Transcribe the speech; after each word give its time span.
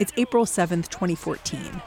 It's 0.00 0.12
April 0.16 0.44
7th, 0.44 0.88
2014, 0.90 1.82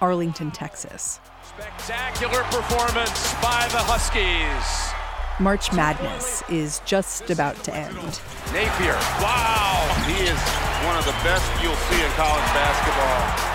Arlington, 0.00 0.50
Texas. 0.52 1.20
Spectacular 1.42 2.44
performance 2.44 3.34
by 3.42 3.68
the 3.68 3.76
Huskies. 3.76 4.94
March 5.38 5.70
Madness 5.70 6.42
is 6.48 6.80
just 6.86 7.28
about 7.28 7.62
to 7.64 7.76
end. 7.76 8.20
Napier, 8.54 8.96
wow! 9.20 9.84
He 10.06 10.24
is 10.24 10.40
one 10.86 10.96
of 10.96 11.04
the 11.04 11.12
best 11.20 11.44
you'll 11.62 11.76
see 11.76 12.02
in 12.02 12.10
college 12.12 12.48
basketball. 12.56 13.52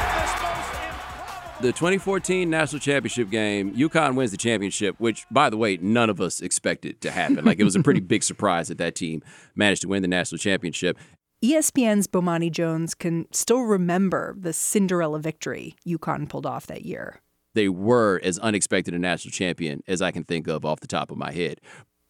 The 1.60 1.72
2014 1.72 2.52
national 2.52 2.80
championship 2.80 3.32
game, 3.32 3.74
UConn 3.74 4.14
wins 4.14 4.30
the 4.30 4.38
championship, 4.38 4.94
which, 5.00 5.26
by 5.32 5.50
the 5.50 5.58
way, 5.58 5.78
none 5.78 6.12
of 6.12 6.22
us 6.22 6.40
expected 6.40 7.02
to 7.02 7.10
happen. 7.10 7.44
Like, 7.46 7.60
it 7.60 7.64
was 7.64 7.76
a 7.76 7.82
pretty 7.82 8.00
big 8.14 8.22
surprise 8.22 8.68
that 8.68 8.78
that 8.78 8.94
team 8.94 9.24
managed 9.56 9.82
to 9.82 9.88
win 9.88 10.04
the 10.04 10.08
national 10.08 10.38
championship. 10.38 11.00
ESPN's 11.44 12.08
Bomani 12.08 12.52
Jones 12.52 12.96
can 12.96 13.28
still 13.32 13.62
remember 13.62 14.36
the 14.40 14.54
Cinderella 14.54 15.20
victory 15.20 15.76
UConn 15.86 16.28
pulled 16.28 16.48
off 16.48 16.66
that 16.66 16.84
year. 16.84 17.22
They 17.54 17.70
were 17.70 18.20
as 18.24 18.40
unexpected 18.40 18.96
a 18.96 19.00
national 19.00 19.32
champion 19.32 19.84
as 19.88 20.02
I 20.02 20.10
can 20.10 20.24
think 20.24 20.48
of 20.48 20.66
off 20.66 20.80
the 20.80 20.88
top 20.88 21.12
of 21.12 21.18
my 21.18 21.32
head. 21.32 21.62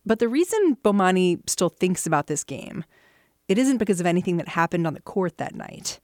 But 0.06 0.20
the 0.20 0.30
reason 0.30 0.78
Bomani 0.82 1.42
still 1.50 1.68
thinks 1.68 2.06
about 2.08 2.28
this 2.28 2.46
game, 2.46 2.86
it 3.50 3.58
isn't 3.58 3.80
because 3.80 4.00
of 4.00 4.06
anything 4.06 4.38
that 4.38 4.48
happened 4.50 4.88
on 4.88 4.94
the 4.94 5.02
court 5.02 5.38
that 5.38 5.54
night. 5.54 6.00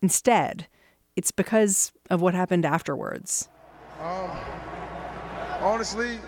Instead, 0.00 0.68
it's 1.16 1.32
because 1.32 1.90
of 2.10 2.20
what 2.20 2.34
happened 2.34 2.64
afterwards. 2.64 3.48
Um, 4.00 4.30
honestly, 5.60 6.20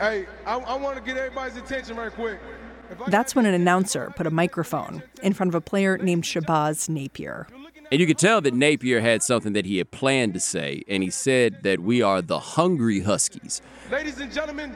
hey, 0.00 0.26
I, 0.46 0.56
I 0.58 0.74
want 0.76 0.96
to 0.96 1.02
get 1.02 1.16
everybody's 1.16 1.56
attention 1.56 1.96
right 1.96 2.12
quick. 2.12 2.40
That's 3.08 3.34
when 3.34 3.46
an 3.46 3.54
announcer 3.54 4.12
put 4.16 4.26
a 4.26 4.30
microphone 4.30 5.02
in 5.22 5.32
front 5.32 5.48
of 5.48 5.54
a 5.54 5.60
player 5.60 5.98
named 5.98 6.24
Shabazz 6.24 6.88
Napier. 6.88 7.46
And 7.90 8.00
you 8.00 8.06
could 8.06 8.18
tell 8.18 8.40
that 8.40 8.54
Napier 8.54 9.00
had 9.00 9.22
something 9.22 9.52
that 9.52 9.66
he 9.66 9.78
had 9.78 9.90
planned 9.90 10.34
to 10.34 10.40
say, 10.40 10.82
and 10.88 11.02
he 11.02 11.10
said 11.10 11.62
that 11.62 11.80
we 11.80 12.02
are 12.02 12.22
the 12.22 12.38
hungry 12.38 13.00
Huskies. 13.00 13.60
Ladies 13.90 14.20
and 14.20 14.32
gentlemen, 14.32 14.74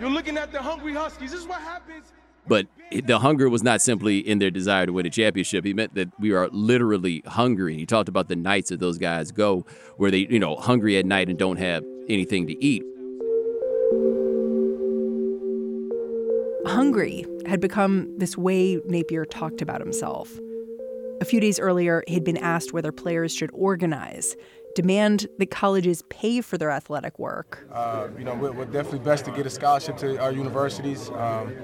you're 0.00 0.10
looking 0.10 0.36
at 0.36 0.52
the 0.52 0.60
hungry 0.60 0.92
Huskies. 0.92 1.30
This 1.30 1.40
is 1.40 1.46
what 1.46 1.60
happens. 1.60 2.12
But 2.46 2.66
the 2.90 3.20
hunger 3.20 3.48
was 3.48 3.62
not 3.62 3.80
simply 3.80 4.18
in 4.18 4.40
their 4.40 4.50
desire 4.50 4.86
to 4.86 4.92
win 4.92 5.06
a 5.06 5.10
championship. 5.10 5.64
He 5.64 5.74
meant 5.74 5.94
that 5.94 6.08
we 6.18 6.32
are 6.32 6.48
literally 6.48 7.22
hungry. 7.26 7.76
He 7.76 7.86
talked 7.86 8.08
about 8.08 8.28
the 8.28 8.36
nights 8.36 8.70
that 8.70 8.80
those 8.80 8.98
guys 8.98 9.30
go 9.30 9.64
where 9.96 10.10
they, 10.10 10.26
you 10.28 10.40
know, 10.40 10.56
hungry 10.56 10.98
at 10.98 11.06
night 11.06 11.28
and 11.28 11.38
don't 11.38 11.58
have 11.58 11.84
anything 12.08 12.48
to 12.48 12.64
eat. 12.64 12.82
Hungry 16.66 17.24
had 17.46 17.60
become 17.60 18.18
this 18.18 18.36
way 18.36 18.80
Napier 18.86 19.24
talked 19.24 19.62
about 19.62 19.80
himself. 19.80 20.30
A 21.20 21.24
few 21.24 21.40
days 21.40 21.60
earlier, 21.60 22.02
he'd 22.08 22.24
been 22.24 22.36
asked 22.38 22.72
whether 22.72 22.90
players 22.90 23.32
should 23.32 23.50
organize, 23.52 24.34
demand 24.74 25.28
that 25.38 25.50
colleges 25.50 26.02
pay 26.08 26.40
for 26.40 26.58
their 26.58 26.70
athletic 26.70 27.18
work. 27.18 27.64
Uh, 27.70 28.08
you 28.18 28.24
know, 28.24 28.34
we're, 28.34 28.50
we're, 28.52 28.64
definitely 28.64 28.98
best 28.98 29.24
to 29.26 29.30
get 29.30 29.46
a 29.46 29.50
scholarship 29.50 29.96
to 29.98 30.18
our 30.18 30.32
universities, 30.32 31.10
um, 31.10 31.54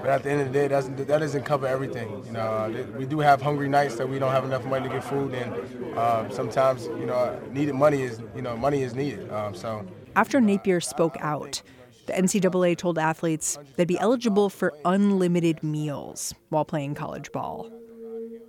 but 0.00 0.08
at 0.08 0.22
the 0.24 0.30
end 0.30 0.40
of 0.40 0.48
the 0.48 0.52
day, 0.52 0.66
doesn't, 0.66 0.96
that 0.96 1.06
doesn't 1.06 1.44
cover 1.44 1.66
everything. 1.66 2.24
You 2.26 2.32
know, 2.32 2.40
uh, 2.40 2.86
we 2.98 3.06
do 3.06 3.20
have 3.20 3.40
hungry 3.40 3.68
nights 3.68 3.96
that 3.96 4.08
we 4.08 4.18
don't 4.18 4.32
have 4.32 4.44
enough 4.44 4.64
money 4.64 4.88
to 4.88 4.94
get 4.94 5.04
food, 5.04 5.34
and 5.34 5.96
um, 5.96 6.32
sometimes, 6.32 6.86
you 6.86 7.06
know, 7.06 7.40
needed 7.52 7.74
money 7.74 8.02
is, 8.02 8.20
you 8.34 8.42
know, 8.42 8.56
money 8.56 8.82
is 8.82 8.94
needed. 8.94 9.30
Um, 9.30 9.54
so 9.54 9.86
after 10.16 10.40
Napier 10.40 10.80
spoke 10.80 11.16
out, 11.20 11.62
the 12.06 12.12
NCAA 12.12 12.76
told 12.76 12.98
athletes 12.98 13.58
they'd 13.76 13.88
be 13.88 13.98
eligible 13.98 14.50
for 14.50 14.72
unlimited 14.84 15.62
meals 15.62 16.34
while 16.50 16.64
playing 16.64 16.94
college 16.94 17.32
ball. 17.32 17.70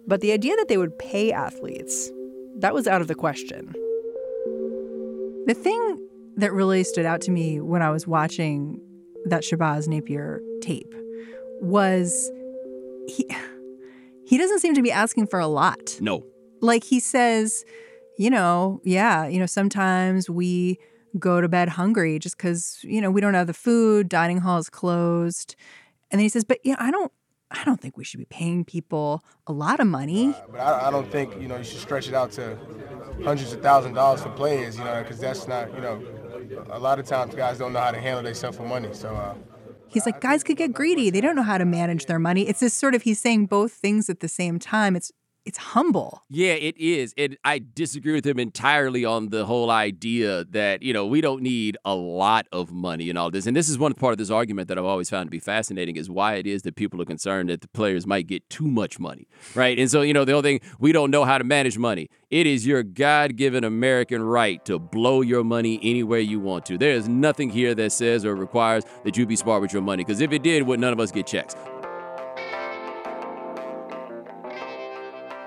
But 0.07 0.21
the 0.21 0.31
idea 0.31 0.55
that 0.57 0.67
they 0.67 0.77
would 0.77 0.97
pay 0.99 1.31
athletes, 1.31 2.11
that 2.57 2.73
was 2.73 2.87
out 2.87 3.01
of 3.01 3.07
the 3.07 3.15
question. 3.15 3.73
The 5.47 5.55
thing 5.55 6.07
that 6.37 6.51
really 6.51 6.83
stood 6.83 7.05
out 7.05 7.21
to 7.21 7.31
me 7.31 7.59
when 7.59 7.81
I 7.81 7.89
was 7.89 8.05
watching 8.05 8.79
that 9.25 9.43
Shabazz 9.43 9.87
Napier 9.87 10.41
tape 10.61 10.93
was 11.61 12.31
he 13.07 13.27
he 14.25 14.37
doesn't 14.37 14.59
seem 14.59 14.73
to 14.75 14.81
be 14.81 14.91
asking 14.91 15.27
for 15.27 15.39
a 15.39 15.47
lot. 15.47 15.97
No. 15.99 16.25
Like 16.61 16.83
he 16.83 16.99
says, 16.99 17.63
you 18.17 18.29
know, 18.29 18.81
yeah, 18.83 19.27
you 19.27 19.39
know, 19.39 19.45
sometimes 19.45 20.29
we 20.29 20.79
go 21.19 21.41
to 21.41 21.47
bed 21.47 21.69
hungry 21.69 22.19
just 22.19 22.37
because, 22.37 22.79
you 22.83 23.01
know, 23.01 23.11
we 23.11 23.21
don't 23.21 23.33
have 23.33 23.47
the 23.47 23.53
food, 23.53 24.09
dining 24.09 24.39
hall 24.39 24.57
is 24.57 24.69
closed. 24.69 25.55
And 26.11 26.19
then 26.19 26.23
he 26.23 26.29
says, 26.29 26.43
but 26.43 26.59
yeah, 26.63 26.75
I 26.79 26.91
don't 26.91 27.11
I 27.51 27.63
don't 27.63 27.79
think 27.79 27.95
we 27.95 28.03
should 28.03 28.19
be 28.19 28.25
paying 28.25 28.65
people 28.65 29.23
a 29.47 29.53
lot 29.53 29.79
of 29.79 29.87
money. 29.87 30.29
Uh, 30.29 30.41
but 30.51 30.59
I, 30.59 30.87
I, 30.87 30.91
don't 30.91 31.09
think 31.09 31.39
you 31.39 31.47
know 31.47 31.57
you 31.57 31.63
should 31.63 31.79
stretch 31.79 32.07
it 32.07 32.13
out 32.13 32.31
to 32.33 32.57
hundreds 33.23 33.53
of 33.53 33.61
thousand 33.61 33.91
of 33.91 33.95
dollars 33.95 34.21
for 34.21 34.29
players. 34.29 34.77
You 34.77 34.83
know, 34.83 35.01
because 35.01 35.19
that's 35.19 35.47
not 35.47 35.73
you 35.73 35.79
know 35.79 36.01
a 36.69 36.79
lot 36.79 36.99
of 36.99 37.05
times 37.05 37.35
guys 37.35 37.59
don't 37.59 37.71
know 37.71 37.79
how 37.79 37.91
to 37.91 38.01
handle 38.01 38.23
themselves 38.23 38.57
for 38.57 38.63
money. 38.63 38.89
So. 38.93 39.09
Uh, 39.09 39.35
He's 39.87 40.05
like, 40.05 40.19
guys 40.19 40.43
could 40.43 40.57
get 40.57 40.73
greedy. 40.73 41.09
They 41.09 41.21
don't 41.21 41.37
know 41.37 41.43
how 41.43 41.57
to 41.57 41.63
manage 41.63 42.07
their 42.07 42.19
money. 42.19 42.49
It's 42.49 42.59
this 42.59 42.73
sort 42.73 42.95
of 42.95 43.03
he's 43.03 43.21
saying 43.21 43.45
both 43.45 43.71
things 43.71 44.09
at 44.09 44.19
the 44.19 44.27
same 44.27 44.59
time. 44.59 44.95
It's 44.95 45.09
it's 45.45 45.59
humble. 45.59 46.23
Yeah, 46.29 46.53
it 46.53 46.75
is. 46.77 47.13
And 47.17 47.37
I 47.45 47.59
disagree 47.59 48.13
with 48.13 48.25
him 48.25 48.39
entirely 48.39 49.05
on 49.05 49.29
the 49.29 49.45
whole 49.45 49.69
idea 49.69 50.43
that, 50.45 50.81
you 50.81 50.91
know, 50.91 51.05
we 51.05 51.21
don't 51.21 51.43
need 51.43 51.77
a 51.85 51.93
lot 51.93 52.47
of 52.51 52.71
money 52.71 53.09
and 53.09 53.17
all 53.17 53.29
this. 53.29 53.45
And 53.45 53.55
this 53.55 53.69
is 53.69 53.77
one 53.77 53.93
part 53.93 54.11
of 54.11 54.17
this 54.17 54.31
argument 54.31 54.67
that 54.69 54.79
I've 54.79 54.85
always 54.85 55.09
found 55.09 55.27
to 55.27 55.31
be 55.31 55.39
fascinating 55.39 55.97
is 55.97 56.09
why 56.09 56.35
it 56.35 56.47
is 56.47 56.63
that 56.63 56.75
people 56.75 56.99
are 56.99 57.05
concerned 57.05 57.49
that 57.49 57.61
the 57.61 57.67
players 57.67 58.07
might 58.07 58.25
get 58.25 58.49
too 58.49 58.67
much 58.67 58.99
money, 58.99 59.27
right? 59.53 59.77
And 59.77 59.89
so, 59.89 60.01
you 60.01 60.13
know, 60.13 60.25
the 60.25 60.33
only 60.33 60.59
thing, 60.59 60.69
we 60.79 60.91
don't 60.91 61.11
know 61.11 61.25
how 61.25 61.37
to 61.37 61.43
manage 61.43 61.77
money. 61.77 62.09
It 62.31 62.47
is 62.47 62.65
your 62.65 62.81
God 62.81 63.35
given 63.35 63.63
American 63.63 64.23
right 64.23 64.65
to 64.65 64.79
blow 64.79 65.21
your 65.21 65.43
money 65.43 65.79
anywhere 65.83 66.19
you 66.19 66.39
want 66.39 66.65
to. 66.65 66.77
There 66.77 66.91
is 66.91 67.07
nothing 67.07 67.51
here 67.51 67.75
that 67.75 67.91
says 67.91 68.25
or 68.25 68.35
requires 68.35 68.83
that 69.03 69.15
you 69.15 69.27
be 69.27 69.35
smart 69.35 69.61
with 69.61 69.73
your 69.73 69.83
money. 69.83 70.03
Because 70.03 70.21
if 70.21 70.31
it 70.31 70.41
did, 70.41 70.63
would 70.63 70.79
none 70.79 70.91
of 70.91 70.99
us 70.99 71.11
get 71.11 71.27
checks? 71.27 71.55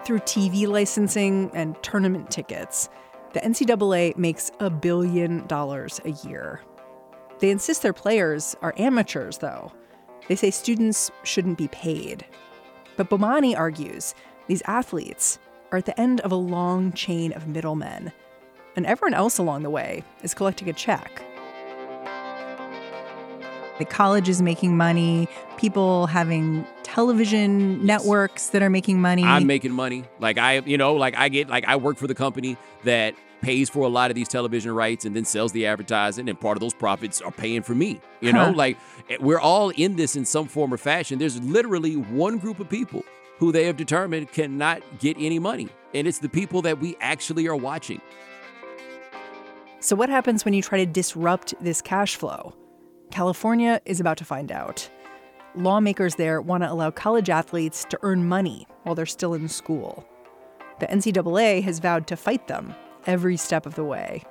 Through 0.08 0.20
TV 0.20 0.66
licensing 0.66 1.50
and 1.52 1.76
tournament 1.82 2.30
tickets, 2.30 2.88
the 3.34 3.41
NCAA 3.41 4.16
makes 4.16 4.50
a 4.58 4.70
billion 4.70 5.46
dollars 5.48 6.00
a 6.02 6.12
year. 6.26 6.62
They 7.41 7.50
insist 7.50 7.82
their 7.82 7.92
players 7.92 8.56
are 8.62 8.72
amateurs, 8.78 9.36
though. 9.36 9.70
They 10.26 10.34
say 10.34 10.50
students 10.50 11.10
shouldn't 11.24 11.58
be 11.58 11.69
paid. 11.69 12.24
But 12.96 13.10
Bomani 13.10 13.54
argues 13.54 14.14
these 14.46 14.62
athletes 14.62 15.38
are 15.72 15.76
at 15.76 15.84
the 15.84 16.00
end 16.00 16.22
of 16.22 16.32
a 16.32 16.36
long 16.36 16.94
chain 16.94 17.34
of 17.34 17.46
middlemen, 17.46 18.10
and 18.76 18.86
everyone 18.86 19.12
else 19.12 19.36
along 19.36 19.62
the 19.62 19.69
way 19.69 20.02
is 20.22 20.32
collecting 20.32 20.70
a 20.70 20.72
check. 20.72 21.22
The 23.78 23.84
college 23.84 24.30
is 24.30 24.40
making 24.40 24.75
money, 24.75 25.28
people 25.58 26.06
having 26.06 26.66
television 26.94 27.84
networks 27.84 28.49
that 28.49 28.62
are 28.62 28.71
making 28.71 29.00
money. 29.00 29.22
I'm 29.22 29.47
making 29.47 29.72
money. 29.72 30.04
Like 30.21 30.38
I, 30.38 30.60
you 30.60 30.78
know, 30.78 30.94
like 30.94 31.16
I 31.16 31.28
get 31.28 31.49
like 31.49 31.66
I 31.66 31.76
work 31.76 31.99
for 31.99 32.06
the 32.06 32.15
company 32.15 32.56
that 32.84 33.15
pays 33.43 33.69
for 33.69 33.81
a 33.81 33.88
lot 33.88 34.10
of 34.10 34.15
these 34.15 34.26
television 34.26 34.72
rights 34.72 35.04
and 35.04 35.15
then 35.15 35.25
sells 35.25 35.53
the 35.53 35.66
advertising 35.66 36.28
and 36.28 36.41
part 36.41 36.56
of 36.56 36.60
those 36.60 36.75
profits 36.75 37.21
are 37.21 37.31
paying 37.31 37.62
for 37.62 37.75
me. 37.75 38.00
You 38.21 38.32
know, 38.32 38.50
like 38.50 38.78
eh, 39.10 39.19
we're 39.21 39.38
all 39.38 39.69
in 39.71 39.97
this 39.97 40.16
in 40.16 40.25
some 40.25 40.49
form 40.49 40.72
or 40.72 40.78
fashion. 40.78 41.19
There's 41.19 41.41
literally 41.43 41.94
one 41.94 42.38
group 42.38 42.59
of 42.59 42.71
people 42.71 43.05
who 43.38 43.53
they 43.53 43.66
have 43.66 43.76
determined 43.76 44.32
cannot 44.32 44.82
get 44.99 45.16
any 45.19 45.38
money, 45.38 45.69
and 45.94 46.09
it's 46.09 46.19
the 46.19 46.28
people 46.28 46.62
that 46.62 46.81
we 46.81 46.97
actually 47.00 47.47
are 47.49 47.56
watching. 47.56 48.00
So 49.81 49.94
what 49.94 50.09
happens 50.09 50.44
when 50.44 50.55
you 50.55 50.62
try 50.62 50.78
to 50.78 50.87
disrupt 50.87 51.55
this 51.60 51.82
cash 51.82 52.16
flow? 52.16 52.55
California 53.10 53.81
is 53.84 54.00
about 54.00 54.16
to 54.19 54.25
find 54.25 54.50
out. 54.50 54.88
Lawmakers 55.58 56.14
there 56.14 56.41
want 56.41 56.62
to 56.62 56.70
allow 56.70 56.92
college 56.92 57.28
athletes 57.28 57.84
to 57.91 57.98
earn 58.02 58.28
money 58.28 58.64
while 58.84 58.94
they're 58.94 59.05
still 59.05 59.34
in 59.34 59.49
school. 59.49 60.06
The 60.78 60.87
NCAA 60.87 61.64
has 61.64 61.81
vowed 61.81 62.06
to 62.06 62.16
fight 62.16 62.46
them 62.46 62.76
every 63.08 63.37
step 63.37 63.66
of 63.66 63.75
the 63.75 63.82
way. 63.82 64.22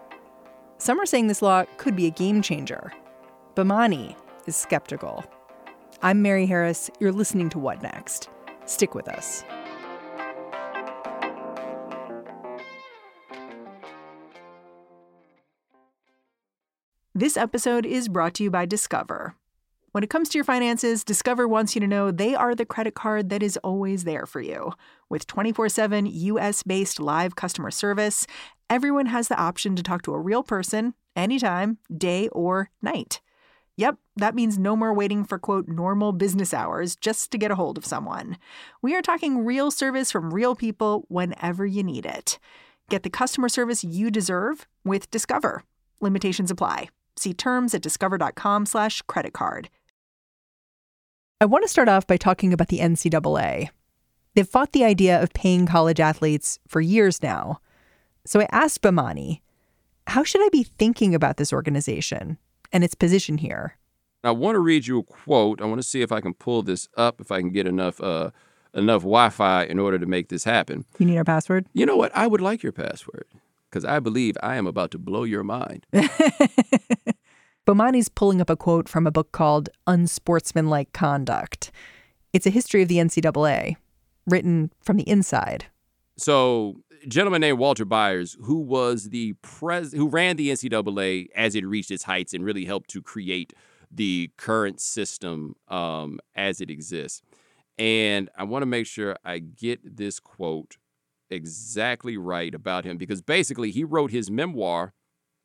Some 0.78 0.98
are 1.02 1.06
saying 1.06 1.28
this 1.28 1.42
law 1.42 1.66
could 1.76 1.98
be 1.98 2.06
a 2.06 2.12
game 2.12 2.42
changer. 2.42 2.94
Bomani 3.56 4.16
is 4.46 4.56
skeptical. 4.56 5.26
I'm 6.02 6.22
Mary 6.22 6.46
Harris. 6.46 6.90
You're 7.02 7.12
listening 7.12 7.50
to 7.50 7.60
What 7.60 7.84
Next? 7.84 8.30
Stick 8.64 8.96
with 8.96 9.10
us. 9.10 9.44
This 17.14 17.36
episode 17.36 17.86
is 17.86 18.08
brought 18.08 18.36
to 18.36 18.44
you 18.44 18.50
by 18.50 18.66
Discover. 18.66 19.36
When 19.98 20.04
it 20.04 20.12
comes 20.12 20.30
to 20.30 20.38
your 20.38 20.46
finances, 20.46 21.04
Discover 21.04 21.48
wants 21.48 21.74
you 21.74 21.82
to 21.82 21.88
know 21.88 22.12
they 22.12 22.36
are 22.36 22.54
the 22.54 22.68
credit 22.68 22.94
card 22.94 23.30
that 23.30 23.42
is 23.42 23.58
always 23.64 24.04
there 24.04 24.28
for 24.28 24.40
you. 24.40 24.74
With 25.10 25.26
24 25.26 25.70
7 25.70 26.06
US 26.06 26.62
based 26.62 27.00
live 27.00 27.36
customer 27.36 27.72
service, 27.72 28.28
everyone 28.70 29.08
has 29.08 29.28
the 29.28 29.42
option 29.42 29.76
to 29.76 29.82
talk 29.82 30.04
to 30.04 30.14
a 30.14 30.20
real 30.20 30.44
person 30.44 30.94
anytime, 31.16 31.80
day 31.92 32.28
or 32.28 32.70
night. 32.80 33.22
Yep, 33.76 33.98
that 34.18 34.36
means 34.36 34.60
no 34.60 34.76
more 34.76 34.94
waiting 34.94 35.24
for 35.24 35.40
quote 35.40 35.68
normal 35.68 36.12
business 36.12 36.54
hours 36.54 36.96
just 36.96 37.32
to 37.32 37.40
get 37.40 37.50
a 37.50 37.56
hold 37.56 37.76
of 37.76 37.84
someone. 37.84 38.38
We 38.84 38.96
are 38.96 39.02
talking 39.02 39.44
real 39.44 39.72
service 39.72 40.12
from 40.12 40.32
real 40.32 40.54
people 40.54 41.06
whenever 41.08 41.66
you 41.66 41.82
need 41.82 42.06
it. 42.06 42.38
Get 42.92 43.02
the 43.02 43.10
customer 43.10 43.50
service 43.50 43.84
you 43.84 44.12
deserve 44.12 44.68
with 44.86 45.10
Discover. 45.10 45.64
Limitations 46.02 46.52
apply. 46.52 46.90
See 47.16 47.34
terms 47.34 47.74
at 47.74 47.82
discover.com/slash 47.82 49.02
credit 49.08 49.34
card. 49.34 49.70
I 51.40 51.46
want 51.46 51.64
to 51.64 51.70
start 51.70 51.88
off 51.88 52.08
by 52.08 52.18
talking 52.18 52.52
about 52.52 52.70
the 52.70 52.80
NCAA. 52.80 53.70
They've 54.34 54.48
fought 54.48 54.72
the 54.72 54.84
idea 54.84 55.22
of 55.22 55.34
paying 55.34 55.68
college 55.68 56.00
athletes 56.00 56.58
for 56.68 56.82
years 56.82 57.22
now. 57.22 57.60
So 58.26 58.42
I 58.42 58.48
asked 58.52 58.82
Bomani, 58.82 59.42
how 60.08 60.24
should 60.24 60.44
I 60.44 60.50
be 60.50 60.64
thinking 60.64 61.14
about 61.14 61.38
this 61.38 61.54
organization 61.54 62.40
and 62.74 62.84
its 62.84 62.96
position 62.96 63.38
here? 63.38 63.78
I 64.24 64.32
want 64.32 64.56
to 64.56 64.60
read 64.60 64.88
you 64.88 65.00
a 65.00 65.04
quote. 65.04 65.62
I 65.62 65.66
want 65.66 65.80
to 65.80 65.88
see 65.88 66.02
if 66.02 66.12
I 66.12 66.22
can 66.22 66.34
pull 66.34 66.64
this 66.64 66.90
up, 66.98 67.22
if 67.22 67.32
I 67.32 67.40
can 67.40 67.52
get 67.52 67.68
enough 67.68 68.02
uh, 68.02 68.32
enough 68.74 69.02
Wi-Fi 69.02 69.64
in 69.66 69.78
order 69.78 70.00
to 70.00 70.08
make 70.08 70.30
this 70.30 70.44
happen. 70.44 70.86
You 70.98 71.06
need 71.06 71.18
our 71.18 71.24
password? 71.24 71.68
You 71.74 71.86
know 71.86 71.96
what? 71.96 72.12
I 72.16 72.26
would 72.26 72.42
like 72.42 72.64
your 72.64 72.72
password 72.72 73.28
because 73.70 73.86
I 73.86 74.00
believe 74.00 74.38
I 74.42 74.56
am 74.56 74.66
about 74.66 74.90
to 74.92 74.98
blow 74.98 75.24
your 75.24 75.44
mind. 75.44 75.86
Bomani's 77.68 78.08
pulling 78.08 78.40
up 78.40 78.50
a 78.50 78.56
quote 78.56 78.88
from 78.88 79.06
a 79.06 79.12
book 79.12 79.34
called 79.34 79.68
Unsportsmanlike 79.88 80.94
Conduct. 80.94 81.70
It's 82.32 82.46
a 82.46 82.50
history 82.50 82.82
of 82.82 82.88
the 82.88 82.96
NCAA, 82.96 83.76
written 84.26 84.72
from 84.80 84.96
the 84.96 85.04
inside. 85.04 85.66
So, 86.18 86.78
a 87.04 87.08
gentleman 87.08 87.42
named 87.42 87.60
Walter 87.60 87.84
Byers, 87.84 88.38
who 88.44 88.62
was 88.62 89.10
the 89.10 89.34
pres, 89.42 89.92
who 89.92 90.08
ran 90.08 90.38
the 90.38 90.50
NCAA 90.50 91.28
as 91.36 91.56
it 91.56 91.66
reached 91.66 91.92
its 91.92 92.04
heights 92.04 92.34
and 92.34 92.46
really 92.46 92.64
helped 92.64 92.90
to 92.92 93.02
create 93.02 93.52
the 93.92 94.32
current 94.38 94.80
system 94.80 95.56
um, 95.68 96.22
as 96.36 96.62
it 96.62 96.72
exists. 96.72 97.22
And 97.78 98.30
I 98.38 98.46
want 98.46 98.62
to 98.62 98.66
make 98.66 98.88
sure 98.88 99.18
I 99.26 99.40
get 99.40 99.98
this 99.98 100.22
quote 100.22 100.78
exactly 101.30 102.16
right 102.16 102.56
about 102.56 102.86
him 102.86 102.96
because 102.96 103.22
basically 103.22 103.72
he 103.72 103.84
wrote 103.84 104.12
his 104.12 104.32
memoir 104.32 104.94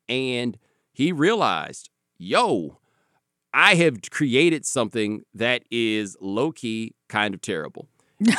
and 0.07 0.57
he 0.93 1.11
realized 1.11 1.89
yo, 2.17 2.79
I 3.53 3.75
have 3.75 3.99
created 4.09 4.65
something 4.65 5.23
that 5.33 5.63
is 5.69 6.17
low 6.19 6.51
key 6.51 6.95
kind 7.09 7.33
of 7.33 7.41
terrible. 7.41 7.87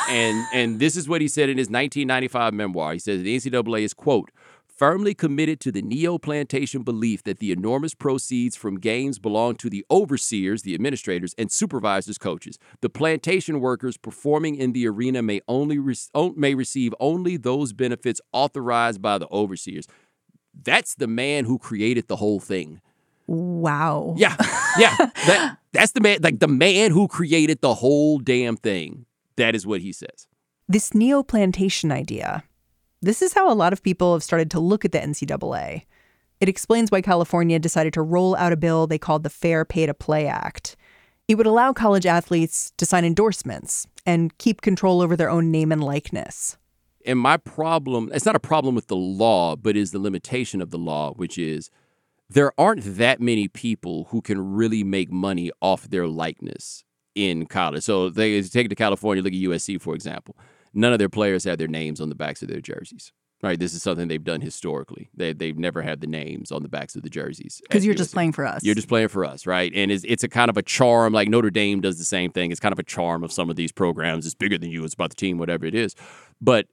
and 0.09 0.45
and 0.53 0.79
this 0.79 0.95
is 0.95 1.07
what 1.07 1.21
he 1.21 1.27
said 1.27 1.49
in 1.49 1.57
his 1.57 1.67
1995 1.67 2.53
memoir. 2.53 2.93
He 2.93 2.99
says 2.99 3.23
the 3.23 3.35
NCAA 3.35 3.81
is 3.81 3.93
quote 3.93 4.31
firmly 4.75 5.13
committed 5.13 5.59
to 5.61 5.71
the 5.71 5.81
neo 5.81 6.17
plantation 6.17 6.83
belief 6.83 7.23
that 7.23 7.39
the 7.39 7.51
enormous 7.51 7.95
proceeds 7.95 8.55
from 8.55 8.79
games 8.79 9.19
belong 9.19 9.55
to 9.55 9.69
the 9.69 9.85
overseers, 9.89 10.63
the 10.63 10.73
administrators, 10.73 11.33
and 11.37 11.51
supervisors, 11.51 12.17
coaches. 12.17 12.59
The 12.81 12.89
plantation 12.89 13.59
workers 13.61 13.97
performing 13.97 14.55
in 14.55 14.73
the 14.73 14.87
arena 14.87 15.21
may 15.21 15.41
only 15.47 15.79
re- 15.79 15.95
may 16.35 16.55
receive 16.55 16.93
only 16.99 17.37
those 17.37 17.73
benefits 17.73 18.19
authorized 18.33 19.01
by 19.01 19.17
the 19.17 19.27
overseers. 19.31 19.87
That's 20.53 20.95
the 20.95 21.07
man 21.07 21.45
who 21.45 21.57
created 21.57 22.07
the 22.07 22.17
whole 22.17 22.39
thing. 22.39 22.81
Wow. 23.27 24.15
Yeah. 24.17 24.35
Yeah. 24.77 24.95
that, 24.97 25.57
that's 25.71 25.93
the 25.93 26.01
man, 26.01 26.19
like 26.21 26.39
the 26.39 26.47
man 26.47 26.91
who 26.91 27.07
created 27.07 27.61
the 27.61 27.75
whole 27.75 28.19
damn 28.19 28.57
thing. 28.57 29.05
That 29.37 29.55
is 29.55 29.65
what 29.65 29.81
he 29.81 29.91
says. 29.91 30.27
This 30.67 30.93
neo 30.93 31.23
plantation 31.23 31.91
idea. 31.91 32.43
This 33.01 33.21
is 33.21 33.33
how 33.33 33.51
a 33.51 33.53
lot 33.53 33.73
of 33.73 33.83
people 33.83 34.13
have 34.13 34.23
started 34.23 34.49
to 34.51 34.59
look 34.59 34.83
at 34.83 34.91
the 34.91 34.99
NCAA. 34.99 35.83
It 36.41 36.49
explains 36.49 36.91
why 36.91 37.01
California 37.01 37.59
decided 37.59 37.93
to 37.93 38.01
roll 38.01 38.35
out 38.35 38.51
a 38.51 38.57
bill 38.57 38.87
they 38.87 38.97
called 38.97 39.23
the 39.23 39.29
Fair 39.29 39.63
Pay 39.63 39.85
to 39.85 39.93
Play 39.93 40.27
Act. 40.27 40.75
It 41.27 41.35
would 41.35 41.47
allow 41.47 41.73
college 41.73 42.05
athletes 42.05 42.71
to 42.77 42.85
sign 42.85 43.05
endorsements 43.05 43.87
and 44.05 44.37
keep 44.37 44.61
control 44.61 45.01
over 45.01 45.15
their 45.15 45.29
own 45.29 45.51
name 45.51 45.71
and 45.71 45.83
likeness. 45.83 46.57
And 47.05 47.19
my 47.19 47.37
problem, 47.37 48.09
it's 48.13 48.25
not 48.25 48.35
a 48.35 48.39
problem 48.39 48.75
with 48.75 48.87
the 48.87 48.95
law, 48.95 49.55
but 49.55 49.77
is 49.77 49.91
the 49.91 49.99
limitation 49.99 50.61
of 50.61 50.71
the 50.71 50.77
law, 50.77 51.13
which 51.13 51.37
is 51.37 51.69
there 52.29 52.51
aren't 52.59 52.97
that 52.97 53.21
many 53.21 53.47
people 53.47 54.07
who 54.09 54.21
can 54.21 54.53
really 54.53 54.83
make 54.83 55.11
money 55.11 55.51
off 55.61 55.89
their 55.89 56.07
likeness 56.07 56.83
in 57.13 57.45
college. 57.45 57.83
So 57.83 58.09
they 58.09 58.41
take 58.41 58.65
it 58.65 58.69
to 58.69 58.75
California, 58.75 59.23
look 59.23 59.33
at 59.33 59.39
USC, 59.39 59.79
for 59.81 59.95
example. 59.95 60.37
None 60.73 60.91
of 60.91 60.99
their 60.99 61.09
players 61.09 61.45
have 61.45 61.57
their 61.57 61.67
names 61.67 62.01
on 62.01 62.09
the 62.09 62.15
backs 62.15 62.41
of 62.41 62.49
their 62.49 62.61
jerseys. 62.61 63.11
Right, 63.43 63.59
this 63.59 63.73
is 63.73 63.83
something 63.83 64.07
they've 64.07 64.23
done 64.23 64.41
historically. 64.41 65.09
They 65.13 65.33
they've 65.33 65.57
never 65.57 65.81
had 65.81 65.99
the 65.99 66.07
names 66.07 66.51
on 66.51 66.63
the 66.63 66.69
backs 66.69 66.95
of 66.95 67.03
the 67.03 67.09
jerseys 67.09 67.61
because 67.63 67.85
you're 67.85 67.93
USC. 67.93 67.97
just 67.97 68.13
playing 68.13 68.31
for 68.31 68.45
us. 68.45 68.63
You're 68.63 68.75
just 68.75 68.87
playing 68.87 69.09
for 69.09 69.25
us, 69.25 69.45
right? 69.45 69.71
And 69.75 69.91
it's 69.91 70.05
it's 70.07 70.23
a 70.23 70.29
kind 70.29 70.49
of 70.49 70.57
a 70.57 70.63
charm. 70.63 71.13
Like 71.13 71.27
Notre 71.27 71.51
Dame 71.51 71.81
does 71.81 71.99
the 71.99 72.05
same 72.05 72.31
thing. 72.31 72.49
It's 72.51 72.61
kind 72.61 72.71
of 72.71 72.79
a 72.79 72.83
charm 72.83 73.23
of 73.23 73.31
some 73.31 73.49
of 73.49 73.55
these 73.57 73.73
programs. 73.73 74.25
It's 74.25 74.33
bigger 74.33 74.57
than 74.57 74.71
you. 74.71 74.83
It's 74.85 74.93
about 74.93 75.09
the 75.09 75.17
team, 75.17 75.37
whatever 75.37 75.65
it 75.65 75.75
is. 75.75 75.95
But 76.41 76.67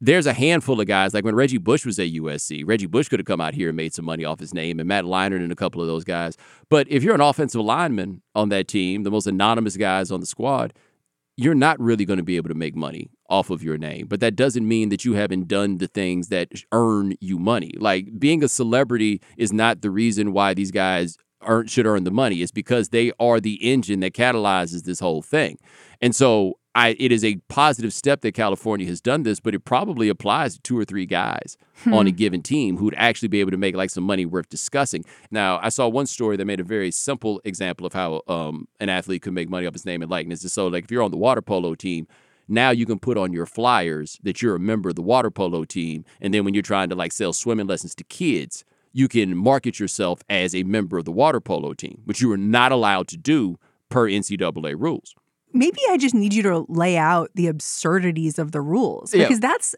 there's 0.00 0.26
a 0.26 0.32
handful 0.32 0.80
of 0.80 0.86
guys 0.86 1.14
like 1.14 1.24
when 1.24 1.34
Reggie 1.34 1.58
Bush 1.58 1.86
was 1.86 1.98
at 1.98 2.08
USC. 2.08 2.62
Reggie 2.66 2.86
Bush 2.86 3.08
could 3.08 3.18
have 3.18 3.26
come 3.26 3.40
out 3.40 3.54
here 3.54 3.68
and 3.68 3.76
made 3.76 3.94
some 3.94 4.04
money 4.04 4.24
off 4.24 4.40
his 4.40 4.52
name, 4.52 4.78
and 4.78 4.88
Matt 4.88 5.04
Leinart 5.04 5.42
and 5.42 5.52
a 5.52 5.56
couple 5.56 5.80
of 5.80 5.88
those 5.88 6.04
guys. 6.04 6.36
But 6.68 6.86
if 6.90 7.02
you're 7.02 7.14
an 7.14 7.20
offensive 7.20 7.60
lineman 7.60 8.22
on 8.34 8.50
that 8.50 8.68
team, 8.68 9.04
the 9.04 9.10
most 9.10 9.26
anonymous 9.26 9.76
guys 9.76 10.10
on 10.10 10.20
the 10.20 10.26
squad, 10.26 10.74
you're 11.36 11.54
not 11.54 11.78
really 11.80 12.04
going 12.04 12.18
to 12.18 12.22
be 12.22 12.36
able 12.36 12.48
to 12.48 12.54
make 12.54 12.74
money 12.74 13.10
off 13.28 13.50
of 13.50 13.62
your 13.62 13.76
name. 13.76 14.06
But 14.06 14.20
that 14.20 14.36
doesn't 14.36 14.66
mean 14.66 14.88
that 14.88 15.04
you 15.04 15.14
haven't 15.14 15.48
done 15.48 15.78
the 15.78 15.88
things 15.88 16.28
that 16.28 16.48
earn 16.72 17.14
you 17.20 17.38
money. 17.38 17.72
Like 17.78 18.18
being 18.18 18.42
a 18.42 18.48
celebrity 18.48 19.20
is 19.36 19.52
not 19.52 19.82
the 19.82 19.90
reason 19.90 20.32
why 20.32 20.54
these 20.54 20.70
guys 20.70 21.16
earn, 21.42 21.66
should 21.66 21.86
earn 21.86 22.04
the 22.04 22.10
money. 22.10 22.42
It's 22.42 22.52
because 22.52 22.88
they 22.88 23.12
are 23.20 23.40
the 23.40 23.54
engine 23.70 24.00
that 24.00 24.14
catalyzes 24.14 24.84
this 24.84 25.00
whole 25.00 25.22
thing. 25.22 25.58
And 26.00 26.14
so 26.16 26.54
I, 26.76 26.94
it 27.00 27.10
is 27.10 27.24
a 27.24 27.36
positive 27.48 27.94
step 27.94 28.20
that 28.20 28.32
California 28.32 28.86
has 28.86 29.00
done 29.00 29.22
this, 29.22 29.40
but 29.40 29.54
it 29.54 29.64
probably 29.64 30.10
applies 30.10 30.56
to 30.56 30.60
two 30.60 30.78
or 30.78 30.84
three 30.84 31.06
guys 31.06 31.56
hmm. 31.84 31.94
on 31.94 32.06
a 32.06 32.10
given 32.10 32.42
team 32.42 32.76
who'd 32.76 32.94
actually 32.98 33.28
be 33.28 33.40
able 33.40 33.50
to 33.52 33.56
make 33.56 33.74
like 33.74 33.88
some 33.88 34.04
money 34.04 34.26
worth 34.26 34.50
discussing. 34.50 35.02
Now, 35.30 35.58
I 35.62 35.70
saw 35.70 35.88
one 35.88 36.04
story 36.04 36.36
that 36.36 36.44
made 36.44 36.60
a 36.60 36.64
very 36.64 36.90
simple 36.90 37.40
example 37.46 37.86
of 37.86 37.94
how 37.94 38.20
um, 38.28 38.68
an 38.78 38.90
athlete 38.90 39.22
could 39.22 39.32
make 39.32 39.48
money 39.48 39.66
off 39.66 39.72
his 39.72 39.86
name 39.86 40.02
and 40.02 40.10
likeness. 40.10 40.42
So, 40.52 40.66
like 40.66 40.84
if 40.84 40.90
you're 40.90 41.02
on 41.02 41.10
the 41.10 41.16
water 41.16 41.40
polo 41.40 41.74
team, 41.74 42.06
now 42.46 42.68
you 42.70 42.84
can 42.84 42.98
put 42.98 43.16
on 43.16 43.32
your 43.32 43.46
flyers 43.46 44.20
that 44.22 44.42
you're 44.42 44.54
a 44.54 44.60
member 44.60 44.90
of 44.90 44.96
the 44.96 45.02
water 45.02 45.30
polo 45.30 45.64
team, 45.64 46.04
and 46.20 46.34
then 46.34 46.44
when 46.44 46.52
you're 46.52 46.62
trying 46.62 46.90
to 46.90 46.94
like 46.94 47.12
sell 47.12 47.32
swimming 47.32 47.66
lessons 47.66 47.94
to 47.94 48.04
kids, 48.04 48.66
you 48.92 49.08
can 49.08 49.34
market 49.34 49.80
yourself 49.80 50.20
as 50.28 50.54
a 50.54 50.62
member 50.62 50.98
of 50.98 51.06
the 51.06 51.12
water 51.12 51.40
polo 51.40 51.72
team, 51.72 52.02
which 52.04 52.20
you 52.20 52.30
are 52.32 52.36
not 52.36 52.70
allowed 52.70 53.08
to 53.08 53.16
do 53.16 53.58
per 53.88 54.10
NCAA 54.10 54.74
rules 54.78 55.14
maybe 55.56 55.78
I 55.90 55.96
just 55.96 56.14
need 56.14 56.34
you 56.34 56.42
to 56.44 56.66
lay 56.68 56.96
out 56.96 57.30
the 57.34 57.46
absurdities 57.46 58.38
of 58.38 58.52
the 58.52 58.60
rules 58.60 59.10
because 59.10 59.30
yeah. 59.30 59.36
that's 59.38 59.74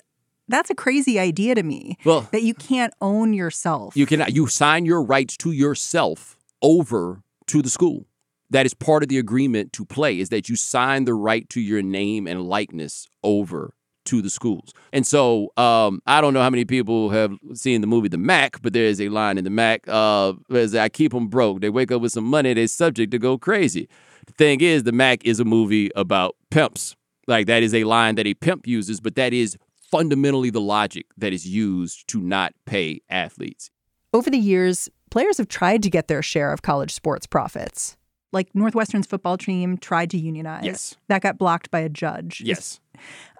that's 0.48 0.70
a 0.70 0.74
crazy 0.74 1.18
idea 1.18 1.54
to 1.54 1.62
me. 1.62 1.96
Well, 2.04 2.28
that 2.32 2.42
you 2.42 2.54
can't 2.54 2.94
own 3.00 3.34
yourself. 3.34 3.96
You 3.96 4.06
cannot. 4.06 4.34
You 4.34 4.46
sign 4.46 4.84
your 4.84 5.02
rights 5.02 5.36
to 5.38 5.52
yourself 5.52 6.36
over 6.62 7.22
to 7.46 7.62
the 7.62 7.70
school. 7.70 8.06
That 8.50 8.64
is 8.64 8.72
part 8.72 9.02
of 9.02 9.10
the 9.10 9.18
agreement 9.18 9.72
to 9.74 9.84
play. 9.84 10.18
Is 10.18 10.30
that 10.30 10.48
you 10.48 10.56
sign 10.56 11.04
the 11.04 11.14
right 11.14 11.48
to 11.50 11.60
your 11.60 11.82
name 11.82 12.26
and 12.26 12.42
likeness 12.42 13.06
over 13.22 13.74
to 14.08 14.22
the 14.22 14.30
schools. 14.30 14.72
And 14.92 15.06
so 15.06 15.52
um, 15.56 16.00
I 16.06 16.20
don't 16.20 16.34
know 16.34 16.42
how 16.42 16.50
many 16.50 16.64
people 16.64 17.10
have 17.10 17.36
seen 17.54 17.80
the 17.80 17.86
movie 17.86 18.08
The 18.08 18.18
Mack, 18.18 18.60
but 18.62 18.72
there 18.72 18.84
is 18.84 19.00
a 19.00 19.08
line 19.08 19.38
in 19.38 19.44
The 19.44 19.50
Mack 19.50 19.86
uh, 19.88 20.32
as 20.50 20.74
I 20.74 20.88
keep 20.88 21.12
them 21.12 21.28
broke. 21.28 21.60
They 21.60 21.70
wake 21.70 21.92
up 21.92 22.00
with 22.00 22.12
some 22.12 22.24
money, 22.24 22.54
they're 22.54 22.66
subject 22.66 23.10
to 23.12 23.18
go 23.18 23.38
crazy. 23.38 23.88
The 24.26 24.32
thing 24.32 24.60
is, 24.60 24.82
The 24.82 24.92
Mack 24.92 25.24
is 25.24 25.40
a 25.40 25.44
movie 25.44 25.90
about 25.94 26.36
pimps. 26.50 26.96
Like 27.26 27.46
that 27.46 27.62
is 27.62 27.74
a 27.74 27.84
line 27.84 28.14
that 28.14 28.26
a 28.26 28.34
pimp 28.34 28.66
uses, 28.66 29.00
but 29.00 29.14
that 29.16 29.32
is 29.32 29.56
fundamentally 29.90 30.50
the 30.50 30.60
logic 30.60 31.06
that 31.16 31.32
is 31.32 31.46
used 31.46 32.08
to 32.08 32.20
not 32.20 32.54
pay 32.66 33.00
athletes. 33.08 33.70
Over 34.12 34.30
the 34.30 34.38
years, 34.38 34.88
players 35.10 35.36
have 35.38 35.48
tried 35.48 35.82
to 35.82 35.90
get 35.90 36.08
their 36.08 36.22
share 36.22 36.52
of 36.52 36.62
college 36.62 36.92
sports 36.92 37.26
profits. 37.26 37.96
Like 38.32 38.54
Northwestern's 38.54 39.06
football 39.06 39.38
team 39.38 39.78
tried 39.78 40.10
to 40.10 40.18
unionize. 40.18 40.64
Yes. 40.64 40.96
That 41.08 41.22
got 41.22 41.38
blocked 41.38 41.70
by 41.70 41.80
a 41.80 41.88
judge. 41.88 42.42
Yes. 42.44 42.80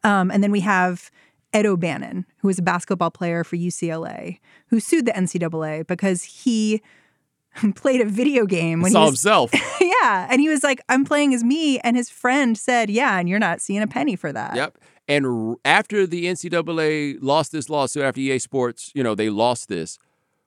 Um, 0.04 0.30
and 0.30 0.42
then 0.42 0.50
we 0.50 0.60
have 0.60 1.10
Ed 1.52 1.66
O'Bannon, 1.66 2.26
who 2.38 2.48
was 2.48 2.58
a 2.58 2.62
basketball 2.62 3.10
player 3.10 3.44
for 3.44 3.56
UCLA, 3.56 4.38
who 4.68 4.80
sued 4.80 5.06
the 5.06 5.12
NCAA 5.12 5.86
because 5.86 6.22
he 6.22 6.82
played 7.74 8.00
a 8.00 8.04
video 8.04 8.46
game 8.46 8.82
when 8.82 8.92
saw 8.92 9.00
he 9.00 9.10
was, 9.10 9.22
himself. 9.22 9.50
yeah, 9.80 10.28
and 10.30 10.40
he 10.40 10.48
was 10.48 10.62
like, 10.62 10.80
"I'm 10.88 11.04
playing 11.04 11.34
as 11.34 11.42
me," 11.42 11.78
and 11.80 11.96
his 11.96 12.10
friend 12.10 12.56
said, 12.56 12.90
"Yeah, 12.90 13.18
and 13.18 13.28
you're 13.28 13.38
not 13.38 13.60
seeing 13.60 13.82
a 13.82 13.86
penny 13.86 14.16
for 14.16 14.32
that." 14.32 14.54
Yep. 14.54 14.78
And 15.08 15.56
after 15.64 16.06
the 16.06 16.26
NCAA 16.26 17.16
lost 17.22 17.50
this 17.50 17.70
lawsuit, 17.70 18.02
after 18.02 18.20
EA 18.20 18.38
Sports, 18.38 18.92
you 18.94 19.02
know, 19.02 19.14
they 19.14 19.30
lost 19.30 19.68
this. 19.68 19.98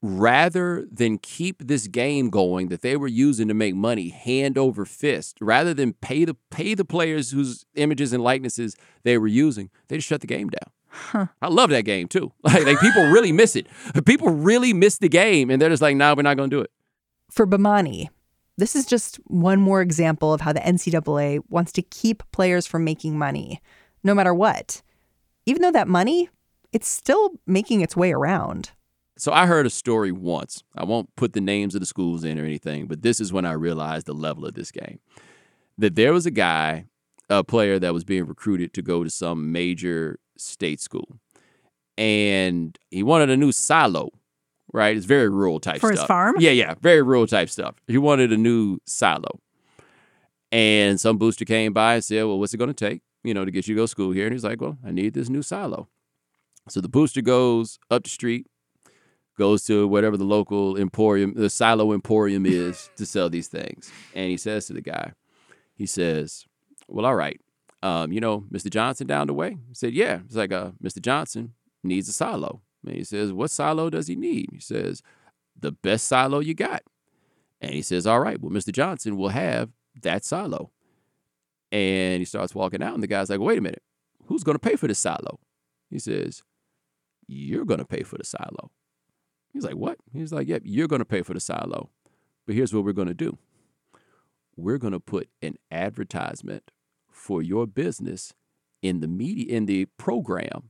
Rather 0.03 0.87
than 0.91 1.19
keep 1.19 1.67
this 1.67 1.87
game 1.87 2.31
going 2.31 2.69
that 2.69 2.81
they 2.81 2.97
were 2.97 3.07
using 3.07 3.47
to 3.47 3.53
make 3.53 3.75
money 3.75 4.09
hand 4.09 4.57
over 4.57 4.83
fist, 4.83 5.37
rather 5.39 5.75
than 5.75 5.93
pay 5.93 6.25
the 6.25 6.35
pay 6.49 6.73
the 6.73 6.83
players 6.85 7.29
whose 7.31 7.65
images 7.75 8.11
and 8.11 8.23
likenesses 8.23 8.75
they 9.03 9.17
were 9.19 9.27
using, 9.27 9.69
they 9.89 9.97
just 9.97 10.07
shut 10.07 10.21
the 10.21 10.27
game 10.27 10.49
down. 10.49 10.71
Huh. 10.87 11.27
I 11.41 11.47
love 11.47 11.69
that 11.69 11.83
game 11.85 12.07
too. 12.07 12.31
Like, 12.43 12.65
like 12.65 12.79
people 12.79 13.03
really 13.11 13.31
miss 13.31 13.55
it. 13.55 13.67
People 14.05 14.29
really 14.29 14.73
miss 14.73 14.97
the 14.97 15.07
game, 15.07 15.49
and 15.49 15.61
they're 15.61 15.69
just 15.69 15.81
like, 15.81 15.95
"No, 15.95 16.09
nah, 16.09 16.15
we're 16.15 16.23
not 16.23 16.35
going 16.35 16.49
to 16.49 16.55
do 16.55 16.61
it." 16.61 16.71
For 17.29 17.45
Bomani, 17.47 18.09
This 18.57 18.75
is 18.75 18.85
just 18.85 19.17
one 19.25 19.61
more 19.61 19.81
example 19.81 20.33
of 20.33 20.41
how 20.41 20.51
the 20.51 20.59
NCAA 20.59 21.39
wants 21.49 21.71
to 21.73 21.81
keep 21.81 22.23
players 22.31 22.67
from 22.67 22.83
making 22.83 23.17
money, 23.17 23.61
no 24.03 24.13
matter 24.13 24.33
what. 24.33 24.81
Even 25.45 25.61
though 25.61 25.71
that 25.71 25.87
money, 25.87 26.29
it's 26.73 26.87
still 26.87 27.31
making 27.47 27.81
its 27.81 27.95
way 27.95 28.11
around. 28.11 28.71
So 29.21 29.31
I 29.31 29.45
heard 29.45 29.67
a 29.67 29.69
story 29.69 30.11
once. 30.11 30.63
I 30.75 30.83
won't 30.83 31.15
put 31.15 31.33
the 31.33 31.41
names 31.41 31.75
of 31.75 31.79
the 31.79 31.85
schools 31.85 32.23
in 32.23 32.39
or 32.39 32.43
anything, 32.43 32.87
but 32.87 33.03
this 33.03 33.21
is 33.21 33.31
when 33.31 33.45
I 33.45 33.51
realized 33.51 34.07
the 34.07 34.15
level 34.15 34.47
of 34.47 34.55
this 34.55 34.71
game. 34.71 34.97
That 35.77 35.93
there 35.93 36.11
was 36.11 36.25
a 36.25 36.31
guy, 36.31 36.85
a 37.29 37.43
player 37.43 37.77
that 37.77 37.93
was 37.93 38.03
being 38.03 38.25
recruited 38.25 38.73
to 38.73 38.81
go 38.81 39.03
to 39.03 39.11
some 39.11 39.51
major 39.51 40.17
state 40.37 40.81
school. 40.81 41.19
And 41.99 42.75
he 42.89 43.03
wanted 43.03 43.29
a 43.29 43.37
new 43.37 43.51
silo, 43.51 44.09
right? 44.73 44.97
It's 44.97 45.05
very 45.05 45.29
rural 45.29 45.59
type 45.59 45.81
For 45.81 45.89
stuff. 45.89 45.99
his 45.99 46.07
farm? 46.07 46.35
Yeah, 46.39 46.49
yeah, 46.49 46.73
very 46.81 47.03
rural 47.03 47.27
type 47.27 47.51
stuff. 47.51 47.75
He 47.85 47.99
wanted 47.99 48.33
a 48.33 48.37
new 48.37 48.79
silo. 48.87 49.39
And 50.51 50.99
some 50.99 51.19
booster 51.19 51.45
came 51.45 51.73
by 51.73 51.93
and 51.93 52.03
said, 52.03 52.23
Well, 52.23 52.39
what's 52.39 52.55
it 52.55 52.57
going 52.57 52.73
to 52.73 52.89
take, 52.89 53.03
you 53.23 53.35
know, 53.35 53.45
to 53.45 53.51
get 53.51 53.67
you 53.67 53.75
to 53.75 53.81
go 53.81 53.83
to 53.83 53.87
school 53.87 54.13
here? 54.13 54.25
And 54.25 54.33
he's 54.33 54.43
like, 54.43 54.61
Well, 54.61 54.79
I 54.83 54.89
need 54.89 55.13
this 55.13 55.29
new 55.29 55.43
silo. 55.43 55.89
So 56.69 56.81
the 56.81 56.89
booster 56.89 57.21
goes 57.21 57.77
up 57.91 58.03
the 58.03 58.09
street, 58.09 58.47
goes 59.37 59.63
to 59.65 59.87
whatever 59.87 60.17
the 60.17 60.23
local 60.23 60.77
emporium, 60.77 61.33
the 61.33 61.49
silo 61.49 61.93
emporium 61.93 62.45
is 62.45 62.89
to 62.95 63.05
sell 63.05 63.29
these 63.29 63.47
things. 63.47 63.91
And 64.13 64.29
he 64.29 64.37
says 64.37 64.67
to 64.67 64.73
the 64.73 64.81
guy, 64.81 65.13
he 65.75 65.85
says, 65.85 66.45
Well, 66.87 67.05
all 67.05 67.15
right. 67.15 67.39
Um, 67.83 68.11
you 68.11 68.21
know, 68.21 68.41
Mr. 68.51 68.69
Johnson 68.69 69.07
down 69.07 69.27
the 69.27 69.33
way? 69.33 69.57
He 69.67 69.73
said, 69.73 69.93
Yeah. 69.93 70.19
He's 70.27 70.37
like, 70.37 70.51
uh, 70.51 70.71
Mr. 70.83 71.01
Johnson 71.01 71.53
needs 71.83 72.07
a 72.09 72.13
silo. 72.13 72.61
And 72.85 72.95
he 72.95 73.03
says, 73.03 73.31
What 73.31 73.51
silo 73.51 73.89
does 73.89 74.07
he 74.07 74.15
need? 74.15 74.49
He 74.51 74.59
says, 74.59 75.01
The 75.59 75.71
best 75.71 76.07
silo 76.07 76.39
you 76.39 76.53
got. 76.53 76.83
And 77.59 77.73
he 77.73 77.81
says, 77.81 78.07
All 78.07 78.19
right, 78.19 78.39
well, 78.41 78.51
Mr. 78.51 78.71
Johnson 78.71 79.17
will 79.17 79.29
have 79.29 79.69
that 80.01 80.25
silo. 80.25 80.71
And 81.71 82.19
he 82.19 82.25
starts 82.25 82.53
walking 82.53 82.83
out, 82.83 82.93
and 82.93 83.01
the 83.01 83.07
guy's 83.07 83.29
like, 83.29 83.39
Wait 83.39 83.57
a 83.57 83.61
minute, 83.61 83.83
who's 84.25 84.43
going 84.43 84.55
to 84.55 84.59
pay 84.59 84.75
for 84.75 84.87
this 84.87 84.99
silo? 84.99 85.39
He 85.89 85.99
says, 85.99 86.43
You're 87.27 87.65
going 87.65 87.79
to 87.79 87.85
pay 87.85 88.03
for 88.03 88.17
the 88.17 88.25
silo. 88.25 88.71
He's 89.53 89.63
like, 89.63 89.75
What? 89.75 89.97
He's 90.13 90.31
like, 90.31 90.47
Yep, 90.47 90.63
you're 90.65 90.87
going 90.87 90.99
to 90.99 91.05
pay 91.05 91.21
for 91.21 91.33
the 91.33 91.39
silo. 91.39 91.89
But 92.45 92.55
here's 92.55 92.73
what 92.73 92.83
we're 92.83 92.93
going 92.93 93.07
to 93.07 93.13
do 93.13 93.37
we're 94.55 94.77
going 94.77 94.93
to 94.93 94.99
put 94.99 95.29
an 95.41 95.55
advertisement 95.71 96.71
for 97.09 97.41
your 97.41 97.65
business 97.65 98.33
in 98.81 98.99
the 98.99 99.07
media, 99.07 99.55
in 99.55 99.65
the 99.65 99.85
program, 99.97 100.69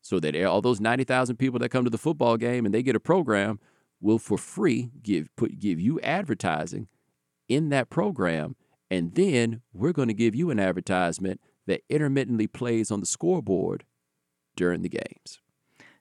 so 0.00 0.20
that 0.20 0.36
all 0.44 0.60
those 0.60 0.80
90,000 0.80 1.36
people 1.36 1.58
that 1.58 1.68
come 1.70 1.84
to 1.84 1.90
the 1.90 1.98
football 1.98 2.36
game 2.36 2.64
and 2.64 2.74
they 2.74 2.82
get 2.82 2.96
a 2.96 3.00
program 3.00 3.58
will 4.00 4.18
for 4.18 4.38
free 4.38 4.90
give 5.02 5.28
put 5.36 5.58
give 5.58 5.80
you 5.80 6.00
advertising 6.00 6.86
in 7.48 7.68
that 7.70 7.90
program 7.90 8.54
and 8.90 9.14
then 9.14 9.60
we're 9.72 9.92
going 9.92 10.08
to 10.08 10.14
give 10.14 10.34
you 10.34 10.50
an 10.50 10.58
advertisement 10.58 11.40
that 11.66 11.82
intermittently 11.88 12.46
plays 12.46 12.90
on 12.90 13.00
the 13.00 13.06
scoreboard 13.06 13.84
during 14.56 14.82
the 14.82 14.88
games. 14.88 15.40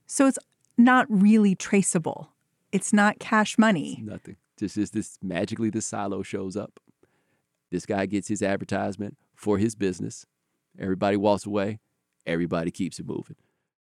So 0.05 0.27
it's 0.27 0.39
not 0.77 1.05
really 1.09 1.55
traceable. 1.55 2.33
It's 2.71 2.93
not 2.93 3.19
cash 3.19 3.57
money. 3.57 4.01
Nothing. 4.03 4.37
Just 4.59 4.77
is 4.77 4.91
this 4.91 5.17
magically 5.21 5.69
this 5.69 5.85
silo 5.85 6.23
shows 6.23 6.55
up. 6.57 6.79
This 7.71 7.85
guy 7.85 8.05
gets 8.05 8.27
his 8.27 8.41
advertisement 8.41 9.17
for 9.35 9.57
his 9.57 9.75
business. 9.75 10.25
Everybody 10.79 11.17
walks 11.17 11.45
away. 11.45 11.79
Everybody 12.25 12.71
keeps 12.71 12.99
it 12.99 13.05
moving. 13.05 13.35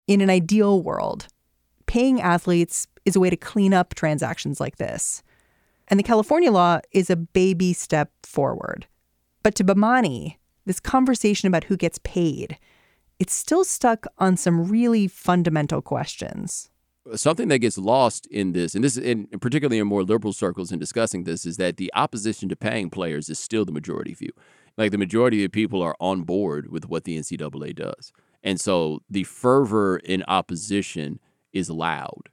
In 0.06 0.20
an 0.20 0.30
ideal 0.30 0.82
world, 0.82 1.28
paying 1.86 2.20
athletes 2.20 2.86
is 3.04 3.16
a 3.16 3.20
way 3.20 3.30
to 3.30 3.36
clean 3.36 3.72
up 3.72 3.94
transactions 3.94 4.60
like 4.60 4.76
this. 4.76 5.22
And 5.88 5.98
the 5.98 6.04
California 6.04 6.50
law 6.50 6.80
is 6.92 7.10
a 7.10 7.16
baby 7.16 7.72
step 7.72 8.10
forward. 8.22 8.86
But 9.42 9.54
to 9.56 9.64
Bomani, 9.64 10.36
this 10.64 10.80
conversation 10.80 11.48
about 11.48 11.64
who 11.64 11.76
gets 11.76 11.98
paid, 12.02 12.58
it's 13.18 13.34
still 13.34 13.64
stuck 13.64 14.06
on 14.18 14.36
some 14.36 14.68
really 14.68 15.06
fundamental 15.06 15.82
questions. 15.82 16.70
Something 17.14 17.48
that 17.48 17.58
gets 17.58 17.78
lost 17.78 18.26
in 18.26 18.52
this, 18.52 18.74
and 18.74 18.84
this, 18.84 18.96
in, 18.96 19.26
particularly 19.40 19.78
in 19.78 19.86
more 19.88 20.04
liberal 20.04 20.32
circles, 20.32 20.70
in 20.70 20.78
discussing 20.78 21.24
this, 21.24 21.44
is 21.44 21.56
that 21.56 21.76
the 21.76 21.92
opposition 21.94 22.48
to 22.48 22.56
paying 22.56 22.90
players 22.90 23.28
is 23.28 23.38
still 23.38 23.64
the 23.64 23.72
majority 23.72 24.14
view. 24.14 24.30
Like 24.76 24.92
the 24.92 24.98
majority 24.98 25.44
of 25.44 25.52
people 25.52 25.82
are 25.82 25.96
on 26.00 26.22
board 26.22 26.70
with 26.70 26.88
what 26.88 27.04
the 27.04 27.18
NCAA 27.18 27.74
does, 27.74 28.12
and 28.42 28.60
so 28.60 29.02
the 29.10 29.24
fervor 29.24 29.98
in 29.98 30.22
opposition 30.28 31.18
is 31.52 31.68
loud, 31.68 32.28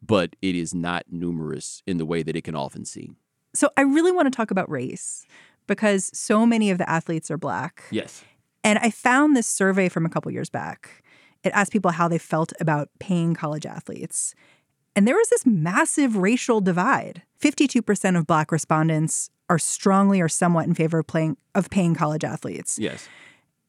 but 0.00 0.36
it 0.42 0.54
is 0.54 0.74
not 0.74 1.04
numerous 1.10 1.82
in 1.86 1.96
the 1.96 2.06
way 2.06 2.22
that 2.22 2.36
it 2.36 2.44
can 2.44 2.54
often 2.54 2.84
seem. 2.84 3.16
So 3.54 3.70
I 3.76 3.82
really 3.82 4.12
want 4.12 4.26
to 4.26 4.36
talk 4.36 4.50
about 4.50 4.70
race 4.70 5.26
because 5.66 6.10
so 6.16 6.46
many 6.46 6.70
of 6.70 6.78
the 6.78 6.88
athletes 6.88 7.30
are 7.30 7.38
black. 7.38 7.84
Yes. 7.90 8.24
And 8.64 8.78
I 8.78 8.90
found 8.90 9.36
this 9.36 9.46
survey 9.46 9.88
from 9.88 10.06
a 10.06 10.08
couple 10.08 10.30
years 10.30 10.48
back. 10.48 11.01
It 11.44 11.52
asked 11.54 11.72
people 11.72 11.92
how 11.92 12.08
they 12.08 12.18
felt 12.18 12.52
about 12.60 12.88
paying 12.98 13.34
college 13.34 13.66
athletes. 13.66 14.34
And 14.94 15.08
there 15.08 15.16
was 15.16 15.28
this 15.30 15.46
massive 15.46 16.16
racial 16.16 16.60
divide. 16.60 17.22
52% 17.40 18.18
of 18.18 18.26
black 18.26 18.52
respondents 18.52 19.30
are 19.48 19.58
strongly 19.58 20.20
or 20.20 20.28
somewhat 20.28 20.66
in 20.66 20.74
favor 20.74 20.98
of 20.98 21.06
playing 21.06 21.36
of 21.54 21.68
paying 21.70 21.94
college 21.94 22.24
athletes. 22.24 22.78
Yes. 22.78 23.08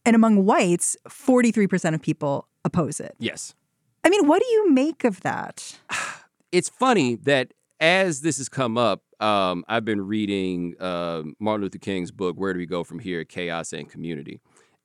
And 0.06 0.16
among 0.16 0.46
whites, 0.46 0.98
43% 1.08 1.94
of 1.94 2.02
people 2.02 2.48
oppose 2.66 3.00
it. 3.00 3.16
Yes. 3.20 3.56
I 4.04 4.10
mean, 4.10 4.28
what 4.28 4.42
do 4.42 4.48
you 4.48 4.72
make 4.72 5.04
of 5.04 5.22
that? 5.22 5.80
It's 6.52 6.70
funny 6.70 7.16
that 7.16 7.52
as 7.80 8.22
this 8.22 8.38
has 8.38 8.48
come 8.48 8.78
up, 8.78 9.02
um, 9.20 9.66
I've 9.68 9.86
been 9.86 10.06
reading 10.06 10.76
uh, 10.80 11.24
Martin 11.40 11.64
Luther 11.64 11.80
King's 11.80 12.12
book, 12.12 12.36
Where 12.36 12.54
Do 12.54 12.60
We 12.60 12.68
Go 12.68 12.84
From 12.84 13.00
Here? 13.00 13.24
Chaos 13.24 13.74
and 13.74 13.90
Community. 13.90 14.40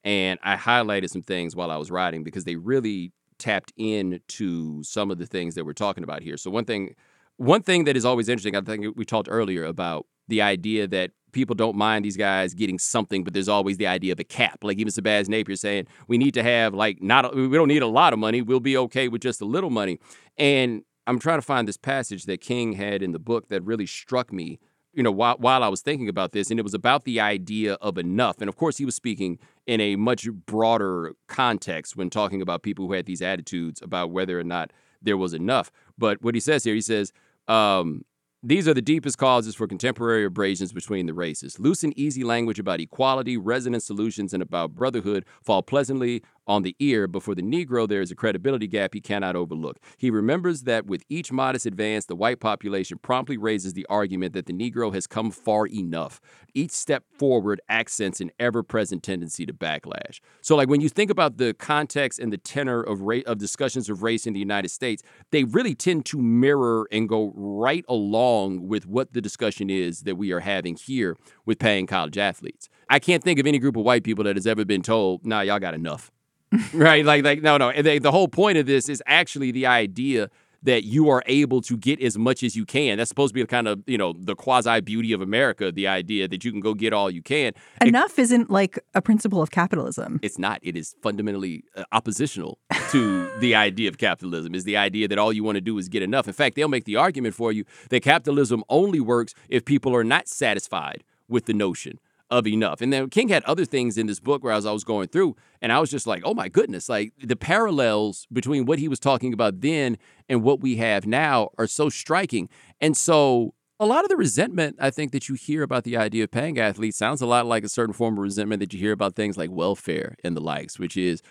And 0.05 0.39
I 0.43 0.57
highlighted 0.57 1.11
some 1.11 1.23
things 1.23 1.57
while 1.57 1.71
I 1.71 1.77
was 1.77 1.91
writing 1.91 2.25
because 2.25 2.45
they 2.45 2.57
really 2.57 3.13
tapped 3.39 3.73
into 3.77 4.83
some 4.83 5.11
of 5.11 5.19
the 5.19 5.27
things 5.27 5.55
that 5.55 5.65
we're 5.65 5.73
talking 5.73 6.05
about 6.05 6.23
here. 6.23 6.37
So 6.37 6.51
one 6.51 6.65
thing 6.65 6.95
one 7.37 7.63
thing 7.63 7.85
that 7.85 7.97
is 7.97 8.05
always 8.05 8.29
interesting, 8.29 8.57
I 8.57 8.61
think 8.61 8.97
we 8.97 9.05
talked 9.05 9.29
earlier 9.31 9.65
about 9.65 10.07
the 10.27 10.43
idea 10.43 10.89
that 10.89 11.13
people 11.33 11.55
don't 11.55 11.77
mind 11.77 12.05
these 12.05 12.17
guys 12.17 12.53
getting 12.53 12.79
something, 12.79 13.23
but 13.23 13.33
there's 13.33 13.49
always 13.49 13.77
the 13.77 13.87
idea 13.87 14.13
of 14.13 14.19
a 14.19 14.25
cap. 14.25 14.59
Like 14.63 14.79
even 14.79 14.93
Shabazz 14.93 15.29
Napier 15.29 15.57
saying 15.57 15.87
we 16.09 16.19
need 16.19 16.35
to 16.35 16.43
have 16.43 16.75
like 16.75 17.03
not 17.03 17.35
we 17.35 17.49
don't 17.49 17.69
need 17.69 17.83
a 17.83 17.87
lot 17.87 18.13
of 18.13 18.19
money. 18.19 18.43
We'll 18.43 18.61
be 18.61 18.77
okay 18.77 19.09
with 19.09 19.23
just 19.23 19.41
a 19.41 19.45
little 19.45 19.71
money. 19.71 19.99
And 20.37 20.83
I'm 21.07 21.19
trying 21.19 21.39
to 21.39 21.43
find 21.43 21.67
this 21.67 21.77
passage 21.77 22.25
that 22.25 22.41
King 22.41 22.75
had 22.75 23.03
in 23.03 23.13
the 23.13 23.19
book 23.19 23.49
that 23.49 23.63
really 23.63 23.87
struck 23.87 24.33
me. 24.33 24.59
You 24.95 25.03
know, 25.03 25.13
while 25.13 25.37
while 25.39 25.63
I 25.63 25.69
was 25.69 25.83
thinking 25.83 26.09
about 26.09 26.33
this, 26.33 26.51
and 26.51 26.59
it 26.59 26.63
was 26.63 26.75
about 26.75 27.05
the 27.05 27.21
idea 27.21 27.75
of 27.75 27.99
enough. 27.99 28.41
And 28.41 28.49
of 28.49 28.57
course, 28.57 28.79
he 28.79 28.85
was 28.85 28.95
speaking 28.95 29.39
in 29.67 29.81
a 29.81 29.97
much 29.97 30.29
broader 30.31 31.15
context 31.27 31.97
when 31.97 32.11
talking 32.11 32.43
about 32.43 32.63
people 32.63 32.87
who 32.87 32.95
had 32.95 33.07
these 33.07 33.23
attitudes 33.23 33.83
about 33.83 34.11
whether 34.11 34.39
or 34.41 34.45
not 34.45 34.73
there 35.03 35.17
was 35.17 35.35
enough. 35.35 35.71
But 35.97 36.23
what 36.23 36.35
he 36.35 36.41
says 36.41 36.65
here, 36.65 36.75
he 36.75 36.81
says. 36.81 37.13
Um, 37.47 38.05
these 38.41 38.69
are 38.69 38.75
the 38.75 38.81
deepest 38.81 39.19
causes 39.19 39.57
for 39.57 39.67
contemporary 39.67 40.25
abrasions 40.25 40.73
between 40.73 41.07
the 41.07 41.13
races. 41.13 41.59
Loose 41.59 41.83
and 41.83 41.93
easy 41.99 42.23
language 42.23 42.61
about 42.61 42.79
equality, 42.79 43.37
resonant 43.37 43.83
solutions, 43.83 44.33
and 44.33 44.41
about 44.41 44.77
brotherhood 44.77 45.25
fall 45.43 45.61
pleasantly 45.61 46.23
on 46.49 46.63
the 46.63 46.75
ear, 46.79 47.07
but 47.07 47.23
for 47.23 47.35
the 47.35 47.43
Negro, 47.43 47.87
there 47.87 48.01
is 48.01 48.11
a 48.11 48.17
credibility 48.17 48.67
gap 48.67 48.95
he 48.95 49.01
cannot 49.01 49.37
overlook. 49.37 49.79
He 49.99 50.11
remembers 50.11 50.63
that 50.63 50.87
with 50.87 51.05
each 51.09 51.31
modest 51.31 51.67
advance, 51.67 52.07
the 52.07 52.17
white 52.17 52.41
population 52.41 52.99
promptly 52.99 53.37
raises 53.37 53.75
the 53.75 53.87
argument 53.91 54.33
that 54.33 54.47
the 54.47 54.55
Negro 54.55 54.93
has 54.95 55.07
come 55.07 55.31
far 55.31 55.67
enough. 55.67 56.21
Each 56.55 56.71
step 56.71 57.05
forward 57.19 57.61
accents 57.69 58.21
an 58.21 58.31
ever 58.41 58.63
present 58.63 59.03
tendency 59.03 59.45
to 59.45 59.53
backlash. 59.53 60.21
So, 60.41 60.57
like 60.57 60.69
when 60.69 60.81
you 60.81 60.89
think 60.89 61.11
about 61.11 61.37
the 61.37 61.53
context 61.53 62.19
and 62.19 62.33
the 62.33 62.39
tenor 62.39 62.81
of, 62.81 63.03
ra- 63.03 63.21
of 63.27 63.39
discussions 63.39 63.91
of 63.91 64.03
race 64.03 64.27
in 64.27 64.33
the 64.33 64.41
United 64.41 64.71
States, 64.71 65.03
they 65.31 65.45
really 65.45 65.75
tend 65.75 66.07
to 66.07 66.19
mirror 66.19 66.89
and 66.91 67.09
go 67.09 67.33
right 67.37 67.85
along 67.89 68.67
with 68.67 68.87
what 68.87 69.13
the 69.13 69.21
discussion 69.21 69.69
is 69.69 70.03
that 70.03 70.17
we 70.17 70.33
are 70.33 70.41
having 70.41 70.77
here 70.77 71.17
with 71.45 71.59
paying 71.59 71.87
college 71.87 72.17
athletes. 72.17 72.69
I 72.89 72.99
can't 72.99 73.23
think 73.23 73.39
of 73.39 73.47
any 73.47 73.59
group 73.59 73.77
of 73.77 73.85
white 73.85 74.03
people 74.03 74.25
that 74.25 74.37
has 74.37 74.47
ever 74.47 74.65
been 74.65 74.83
told, 74.83 75.27
nah, 75.27 75.43
y'all 75.43 75.59
got 75.59 75.75
enough 75.75 76.11
right? 76.73 77.05
Like, 77.05 77.25
like 77.25 77.43
no, 77.43 77.57
no. 77.57 77.73
The, 77.73 77.99
the 77.99 78.13
whole 78.13 78.29
point 78.29 78.59
of 78.59 78.67
this 78.67 78.89
is 78.89 79.03
actually 79.07 79.51
the 79.51 79.67
idea 79.67 80.31
that 80.63 80.85
you 80.85 81.09
are 81.09 81.23
able 81.27 81.61
to 81.63 81.77
get 81.77 82.01
as 82.01 82.19
much 82.19 82.43
as 82.43 82.57
you 82.57 82.65
can. 82.65 82.99
That's 82.99 83.09
supposed 83.09 83.31
to 83.31 83.35
be 83.35 83.47
kind 83.47 83.69
of, 83.69 83.83
you 83.87 83.99
know, 83.99 84.13
the 84.13 84.35
quasi 84.35 84.81
beauty 84.81 85.13
of 85.13 85.21
America, 85.21 85.71
the 85.71 85.87
idea 85.87 86.27
that 86.29 86.45
you 86.45 86.51
can 86.51 86.61
go 86.61 86.75
get 86.75 86.93
all 86.93 87.11
you 87.11 87.23
can. 87.23 87.53
Enough 87.81 88.19
is 88.19 88.29
isn't 88.29 88.51
like 88.51 88.79
a 88.95 89.01
principle 89.01 89.41
of 89.41 89.51
capitalism. 89.51 90.21
It's 90.23 90.39
not. 90.39 90.59
It 90.63 90.77
is 90.77 90.95
fundamentally 91.01 91.65
uh, 91.77 91.85
oppositional 91.93 92.59
to 92.91 93.31
the 93.39 93.55
idea 93.55 93.89
of 93.89 93.97
capitalism. 93.99 94.55
Is 94.55 94.65
the 94.65 94.77
idea 94.77 95.09
that 95.09 95.19
all 95.19 95.33
you 95.33 95.43
want 95.45 95.57
to 95.57 95.63
do 95.63 95.79
is 95.79 95.89
get 95.89 96.03
enough. 96.03 96.27
In 96.27 96.35
fact, 96.35 96.57
they'll 96.57 96.69
make 96.69 96.85
the 96.85 96.97
argument 96.97 97.35
for 97.35 97.53
you 97.53 97.65
that 97.89 98.03
capitalism 98.03 98.65
only 98.69 99.01
works 99.01 99.35
if 99.49 99.65
people 99.65 99.95
are 99.95 100.05
not 100.05 100.29
satisfied 100.29 101.05
with 101.29 101.47
the 101.47 101.55
notion 101.55 102.01
of 102.31 102.47
enough. 102.47 102.81
And 102.81 102.93
then 102.93 103.09
King 103.11 103.29
had 103.29 103.43
other 103.45 103.65
things 103.65 103.97
in 103.97 104.07
this 104.07 104.21
book 104.21 104.45
where 104.45 104.53
as 104.53 104.67
I 104.67 104.73
was 104.73 104.85
going 104.85 105.09
through, 105.09 105.37
and 105.63 105.73
I 105.73 105.81
was 105.81 105.91
just 105.91 106.07
like, 106.07 106.23
oh 106.25 106.35
my 106.35 106.49
goodness, 106.49 106.89
like 106.89 107.13
the 107.23 107.37
parallels 107.37 108.27
between 108.33 108.67
what 108.67 108.79
he 108.79 108.89
was 108.89 109.01
talking 109.01 109.33
about 109.33 109.61
then 109.61 109.97
and 110.29 110.43
what 110.43 110.61
we 110.61 110.77
have 110.77 111.07
now 111.07 111.49
are 111.57 111.67
so 111.67 111.89
striking. 111.89 112.49
And 112.81 112.97
so 112.97 113.55
A 113.81 113.87
lot 113.87 114.03
of 114.03 114.09
the 114.09 114.17
resentment 114.17 114.77
I 114.81 114.91
think 114.91 115.13
that 115.13 115.29
you 115.29 115.37
hear 115.37 115.63
about 115.63 115.85
the 115.85 115.97
idea 115.97 116.25
of 116.25 116.33
paying 116.33 116.59
athletes 116.59 116.99
sounds 116.99 117.21
a 117.23 117.27
lot 117.27 117.47
like 117.47 117.63
a 117.63 117.69
certain 117.69 117.93
form 117.93 118.15
of 118.15 118.23
resentment 118.25 118.59
that 118.59 118.73
you 118.73 118.81
hear 118.81 118.91
about 118.91 119.15
things 119.15 119.37
like 119.39 119.51
welfare 119.53 120.17
and 120.25 120.37
the 120.37 120.41
likes, 120.41 120.81
which 120.81 120.97
is 120.97 121.23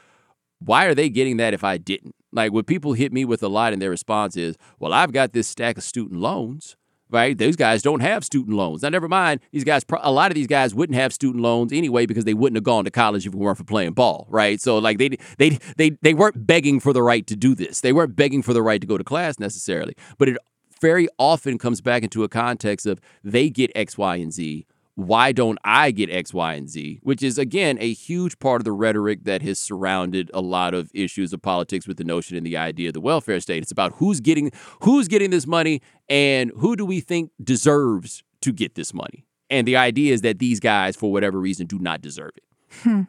why 0.60 0.86
are 0.86 0.96
they 0.96 1.10
getting 1.10 1.36
that 1.38 1.54
if 1.54 1.66
I 1.66 1.78
didn't? 1.78 2.16
Like 2.32 2.54
when 2.54 2.64
people 2.64 2.94
hit 2.94 3.12
me 3.12 3.26
with 3.26 3.44
a 3.44 3.50
lot 3.50 3.74
and 3.74 3.82
their 3.82 3.90
response 3.90 4.38
is, 4.38 4.56
well, 4.80 4.94
I've 4.94 5.12
got 5.12 5.34
this 5.34 5.50
stack 5.50 5.78
of 5.78 5.84
student 5.84 6.22
loans 6.22 6.78
right? 7.10 7.38
Those 7.38 7.56
guys 7.56 7.82
don't 7.82 8.02
have 8.02 8.24
student 8.24 8.56
loans. 8.56 8.84
Now, 8.84 8.90
never 8.90 9.08
mind, 9.08 9.42
these 9.52 9.64
guys, 9.64 9.84
a 10.02 10.12
lot 10.12 10.32
of 10.32 10.36
these 10.36 10.48
guys 10.48 10.74
wouldn't 10.74 10.98
have 10.98 11.14
student 11.14 11.42
loans 11.44 11.72
anyway 11.72 12.06
because 12.06 12.26
they 12.26 12.34
wouldn't 12.34 12.58
have 12.58 12.64
gone 12.64 12.86
to 12.86 12.92
college 12.92 13.26
if 13.26 13.34
it 13.34 13.38
weren't 13.38 13.58
for 13.58 13.64
playing 13.64 13.94
ball, 13.94 14.28
right? 14.30 14.60
So, 14.62 14.78
like, 14.78 14.98
they, 14.98 15.18
they, 15.38 15.60
they, 15.78 15.92
they 16.02 16.14
weren't 16.14 16.46
begging 16.46 16.80
for 16.80 16.94
the 16.94 17.04
right 17.04 17.26
to 17.28 17.36
do 17.36 17.56
this. 17.56 17.82
They 17.82 17.94
weren't 17.94 18.16
begging 18.16 18.42
for 18.42 18.54
the 18.54 18.62
right 18.62 18.82
to 18.82 18.88
go 18.88 18.98
to 18.98 19.04
class 19.04 19.40
necessarily. 19.40 19.96
But 20.18 20.30
it 20.30 20.38
very 20.80 21.08
often 21.18 21.58
comes 21.58 21.82
back 21.82 22.04
into 22.04 22.24
a 22.24 22.30
context 22.30 22.86
of 22.86 23.00
they 23.24 23.50
get 23.50 23.72
X, 23.76 23.98
Y, 23.98 24.16
and 24.18 24.32
Z 24.32 24.66
why 24.98 25.32
don't 25.32 25.60
I 25.64 25.92
get 25.92 26.10
X, 26.10 26.34
Y, 26.34 26.56
and 26.56 26.68
Z? 26.68 27.00
Which 27.04 27.22
is, 27.22 27.38
again, 27.38 27.78
a 27.80 27.94
huge 27.94 28.40
part 28.40 28.62
of 28.62 28.66
the 28.66 28.72
rhetoric 28.72 29.26
that 29.26 29.44
has 29.44 29.60
surrounded 29.60 30.32
a 30.34 30.42
lot 30.42 30.74
of 30.74 30.90
issues 30.92 31.34
of 31.34 31.42
politics 31.44 31.88
with 31.88 31.98
the 31.98 32.04
notion 32.04 32.36
and 32.36 32.44
the 32.44 32.58
idea 32.58 32.90
of 32.90 32.96
the 32.96 33.00
welfare 33.00 33.40
state. 33.40 33.62
It's 33.62 33.72
about 33.72 33.94
who's 33.98 34.20
getting 34.20 34.52
who's 34.82 35.08
getting 35.08 35.30
this 35.30 35.46
money 35.46 35.84
and 36.10 36.52
who 36.58 36.76
do 36.76 36.84
we 36.84 37.00
think 37.00 37.30
deserves 37.44 38.24
to 38.42 38.52
get 38.52 38.74
this 38.74 38.92
money. 38.92 39.28
And 39.52 39.68
the 39.68 39.78
idea 39.78 40.16
is 40.16 40.22
that 40.22 40.40
these 40.40 40.60
guys, 40.60 40.96
for 40.96 41.12
whatever 41.12 41.40
reason, 41.40 41.68
do 41.68 41.78
not 41.78 42.02
deserve 42.02 42.32
it. 42.36 42.44
Hmm. 42.82 43.02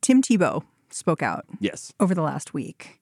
Tim 0.00 0.22
Tebow 0.22 0.64
spoke 0.90 1.22
out. 1.22 1.44
Yes. 1.60 1.92
Over 2.00 2.16
the 2.16 2.22
last 2.22 2.52
week 2.52 2.99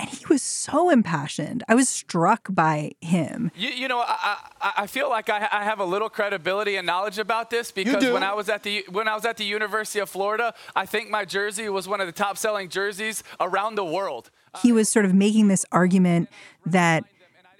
and 0.00 0.08
he 0.08 0.24
was 0.26 0.42
so 0.42 0.88
impassioned. 0.88 1.62
I 1.68 1.74
was 1.74 1.88
struck 1.88 2.48
by 2.50 2.92
him. 3.02 3.50
You, 3.54 3.68
you 3.68 3.86
know, 3.88 4.00
I, 4.00 4.38
I, 4.60 4.72
I, 4.78 4.86
feel 4.86 5.10
like 5.10 5.28
I, 5.28 5.46
I, 5.52 5.64
have 5.64 5.78
a 5.78 5.84
little 5.84 6.08
credibility 6.08 6.76
and 6.76 6.86
knowledge 6.86 7.18
about 7.18 7.50
this 7.50 7.70
because 7.70 8.02
when 8.02 8.22
I 8.22 8.32
was 8.32 8.48
at 8.48 8.62
the 8.62 8.84
when 8.90 9.08
I 9.08 9.14
was 9.14 9.26
at 9.26 9.36
the 9.36 9.44
University 9.44 9.98
of 9.98 10.08
Florida, 10.08 10.54
I 10.74 10.86
think 10.86 11.10
my 11.10 11.26
jersey 11.26 11.68
was 11.68 11.86
one 11.86 12.00
of 12.00 12.06
the 12.06 12.12
top 12.12 12.38
selling 12.38 12.70
jerseys 12.70 13.22
around 13.38 13.74
the 13.74 13.84
world. 13.84 14.30
He 14.62 14.72
was 14.72 14.88
sort 14.88 15.04
of 15.04 15.12
making 15.12 15.48
this 15.48 15.66
argument 15.70 16.30
that 16.64 17.04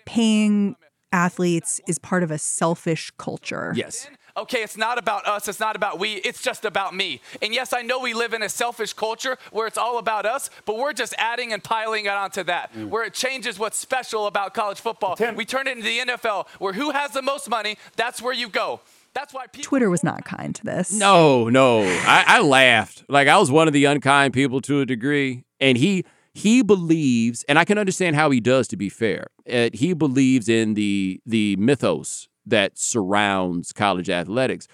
paying 0.07 0.77
athletes 1.13 1.81
is 1.87 1.99
part 1.99 2.23
of 2.23 2.31
a 2.31 2.39
selfish 2.39 3.11
culture. 3.19 3.75
Yes 3.77 4.09
okay, 4.41 4.63
it's 4.63 4.77
not 4.77 4.99
about 4.99 5.27
us, 5.27 5.49
it's 5.49 5.61
not 5.61 5.77
about 5.77 5.99
we, 5.99 6.15
it's 6.15 6.43
just 6.43 6.65
about 6.65 6.95
me. 6.95 7.21
And 7.43 7.55
yes, 7.55 7.73
I 7.73 7.83
know 7.83 8.01
we 8.01 8.15
live 8.15 8.33
in 8.33 8.43
a 8.43 8.49
selfish 8.49 8.93
culture 8.93 9.37
where 9.53 9.67
it's 9.67 9.79
all 9.79 9.99
about 9.99 10.27
us, 10.27 10.51
but 10.65 10.77
we're 10.77 10.93
just 10.93 11.15
adding 11.19 11.53
and 11.53 11.63
piling 11.63 12.07
it 12.07 12.13
onto 12.13 12.43
that, 12.45 12.73
mm. 12.75 12.89
where 12.89 13.05
it 13.05 13.15
changes 13.15 13.59
what's 13.59 13.79
special 13.79 14.27
about 14.27 14.55
college 14.55 14.81
football. 14.81 15.17
Tim. 15.17 15.37
We 15.37 15.45
turn 15.45 15.67
it 15.67 15.77
into 15.77 15.85
the 15.85 15.99
NFL, 15.99 16.49
where 16.59 16.73
who 16.73 16.91
has 16.91 17.13
the 17.13 17.23
most 17.23 17.49
money, 17.49 17.77
that's 17.97 18.21
where 18.21 18.35
you 18.35 18.49
go. 18.49 18.81
That's 19.13 19.35
why 19.35 19.47
people- 19.47 19.65
Twitter 19.65 19.91
was 19.91 20.05
not 20.05 20.25
kind 20.25 20.55
to 20.55 20.65
this. 20.65 20.93
No, 20.93 21.49
no. 21.49 21.83
I, 21.83 22.25
I 22.27 22.41
laughed. 22.41 23.05
Like 23.09 23.29
I 23.29 23.39
was 23.39 23.51
one 23.51 23.67
of 23.67 23.75
the 23.75 23.85
unkind 23.85 24.33
people 24.33 24.61
to 24.63 24.81
a 24.81 24.87
degree. 24.87 25.45
And 25.59 25.77
he 25.77 26.05
he 26.33 26.63
believes, 26.63 27.45
and 27.49 27.59
I 27.59 27.65
can 27.65 27.77
understand 27.77 28.17
how 28.17 28.31
he 28.31 28.41
does 28.41 28.69
to 28.69 28.77
be 28.77 28.89
fair. 28.89 29.27
Uh, 29.51 29.69
he 29.73 29.93
believes 29.93 30.49
in 30.49 30.75
the 30.75 31.21
the 31.27 31.57
mythos 31.57 32.29
that 32.51 32.79
surrounds 32.79 33.73
college 33.73 34.11
athletics. 34.11 34.69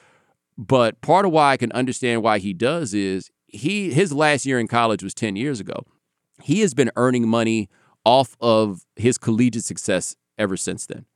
But 0.59 1.01
part 1.01 1.27
of 1.27 1.33
why 1.33 1.53
I 1.53 1.57
can 1.57 1.73
understand 1.73 2.23
why 2.23 2.39
he 2.39 2.53
does 2.53 2.95
is 2.95 3.31
he 3.47 3.93
his 3.93 4.13
last 4.13 4.47
year 4.47 4.59
in 4.59 4.67
college 4.67 5.03
was 5.03 5.15
10 5.15 5.37
years 5.37 5.61
ago. 5.61 5.85
He 6.43 6.61
has 6.61 6.75
been 6.75 6.91
earning 6.97 7.29
money 7.29 7.69
off 8.05 8.37
of 8.41 8.87
his 8.97 9.19
collegiate 9.19 9.65
success 9.65 10.17
ever 10.39 10.57
since 10.57 10.87
then. 10.87 11.07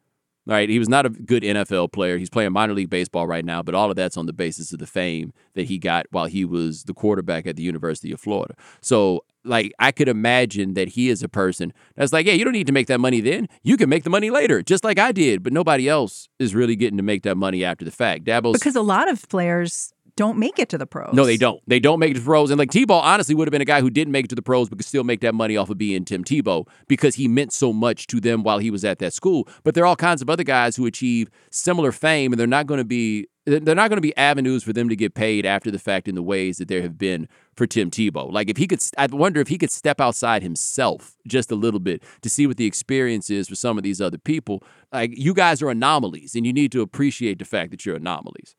Right? 0.47 0.69
He 0.69 0.79
was 0.79 0.89
not 0.89 1.07
a 1.07 1.11
good 1.11 1.43
NFL 1.43 1.93
player. 1.93 2.19
He's 2.19 2.31
playing 2.31 2.53
minor 2.53 2.73
league 2.73 2.91
baseball 2.91 3.27
right 3.27 3.45
now, 3.45 3.63
but 3.63 3.75
all 3.75 3.91
of 3.91 3.97
that's 3.97 4.17
on 4.17 4.27
the 4.27 4.33
basis 4.33 4.73
of 4.73 4.79
the 4.79 4.87
fame 4.87 5.33
that 5.55 5.67
he 5.67 5.79
got 5.79 6.07
while 6.11 6.27
he 6.27 6.45
was 6.45 6.85
the 6.85 6.95
quarterback 6.95 7.47
at 7.47 7.57
the 7.57 7.63
University 7.63 8.11
of 8.11 8.21
Florida. 8.21 8.55
So 8.81 9.23
like 9.45 9.73
I 9.79 9.93
could 9.93 10.09
imagine 10.09 10.75
that 10.75 10.89
he 10.89 11.09
is 11.09 11.23
a 11.23 11.29
person 11.29 11.73
that's 11.97 12.13
like, 12.13 12.27
yeah, 12.27 12.33
you 12.33 12.45
don't 12.45 12.53
need 12.53 12.67
to 12.67 12.73
make 12.73 12.87
that 12.89 13.01
money 13.01 13.21
then. 13.21 13.49
You 13.63 13.77
can 13.77 13.89
make 13.89 14.05
the 14.05 14.11
money 14.11 14.31
later, 14.31 14.63
just 14.63 14.85
like 14.85 14.99
I 14.99 15.13
did. 15.13 15.43
But 15.43 15.53
nobody 15.53 15.89
else 15.89 16.29
is 16.39 16.55
really 16.55 16.77
getting 16.77 16.97
to 16.97 17.03
make 17.03 17.23
that 17.23 17.37
money 17.37 17.65
after 17.65 17.85
the 17.85 17.91
fact. 17.91 18.25
Dabo 18.25 18.53
because 18.53 18.77
a 18.77 18.83
lot 18.83 19.09
of 19.09 19.29
players 19.29 19.93
don't 20.21 20.37
make 20.37 20.59
it 20.59 20.69
to 20.69 20.77
the 20.77 20.87
pros. 20.87 21.15
No, 21.15 21.25
they 21.25 21.39
don't. 21.39 21.63
They 21.67 21.81
don't 21.81 21.99
make 21.99 22.11
it 22.11 22.15
to 22.15 22.21
the 22.21 22.27
pros. 22.27 22.51
And 22.51 22.59
like 22.59 22.71
Tebow, 22.71 23.01
honestly, 23.01 23.35
would 23.35 23.49
have 23.49 23.53
been 23.53 23.63
a 23.63 23.65
guy 23.65 23.81
who 23.81 23.89
didn't 23.89 24.13
make 24.13 24.27
it 24.27 24.29
to 24.29 24.35
the 24.35 24.43
pros, 24.43 24.69
but 24.69 24.77
could 24.77 24.85
still 24.85 25.03
make 25.03 25.21
that 25.21 25.35
money 25.35 25.57
off 25.57 25.71
of 25.71 25.79
being 25.79 26.05
Tim 26.05 26.25
Tebow 26.25 26.69
because 26.89 27.15
he 27.15 27.27
meant 27.27 27.55
so 27.55 27.73
much 27.73 28.07
to 28.09 28.21
them 28.21 28.43
while 28.43 28.59
he 28.59 28.71
was 28.71 28.85
at 28.85 28.99
that 28.99 29.15
school. 29.15 29.49
But 29.65 29.75
there 29.75 29.85
are 29.85 29.87
all 29.87 29.97
kinds 29.97 30.21
of 30.21 30.29
other 30.29 30.45
guys 30.45 30.77
who 30.77 30.85
achieve 30.85 31.31
similar 31.51 31.91
fame, 31.91 32.35
and 32.35 32.39
they're 32.39 32.47
not 32.47 32.67
going 32.67 32.77
to 32.77 32.85
be 32.85 33.29
they're 33.47 33.75
not 33.75 33.89
going 33.89 33.97
to 33.97 34.03
be 34.03 34.15
avenues 34.19 34.63
for 34.63 34.75
them 34.75 34.91
to 34.91 34.95
get 34.95 35.15
paid 35.15 35.47
after 35.47 35.71
the 35.71 35.79
fact 35.79 36.07
in 36.07 36.15
the 36.15 36.23
ways 36.23 36.59
that 36.59 36.69
there 36.69 36.83
have 36.83 36.99
been 36.99 37.27
for 37.57 37.67
Tim 37.67 37.91
Tebow. 37.91 38.31
Like 38.31 38.51
if 38.51 38.59
he 38.59 38.67
could, 38.67 38.83
I 38.99 39.07
wonder 39.07 39.41
if 39.41 39.49
he 39.49 39.57
could 39.57 39.71
step 39.71 40.03
outside 40.03 40.43
himself 40.43 41.17
just 41.27 41.51
a 41.51 41.55
little 41.55 41.81
bit 41.81 42.03
to 42.21 42.29
see 42.29 42.47
what 42.47 42.59
the 42.59 42.67
experience 42.67 43.31
is 43.31 43.49
for 43.49 43.55
some 43.55 43.79
of 43.79 43.85
these 43.85 44.03
other 44.03 44.19
people. 44.19 44.63
Like 44.93 45.13
you 45.17 45.33
guys 45.33 45.63
are 45.63 45.71
anomalies, 45.71 46.35
and 46.35 46.45
you 46.45 46.53
need 46.53 46.73
to 46.73 46.83
appreciate 46.83 47.39
the 47.39 47.47
fact 47.47 47.71
that 47.71 47.87
you're 47.87 47.97
anomalies. 47.97 48.55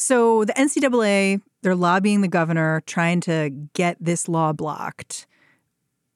So 0.00 0.46
the 0.46 0.54
NCAA, 0.54 1.42
they're 1.60 1.74
lobbying 1.74 2.22
the 2.22 2.28
governor, 2.28 2.82
trying 2.86 3.20
to 3.20 3.50
get 3.74 3.98
this 4.00 4.28
law 4.28 4.54
blocked. 4.54 5.26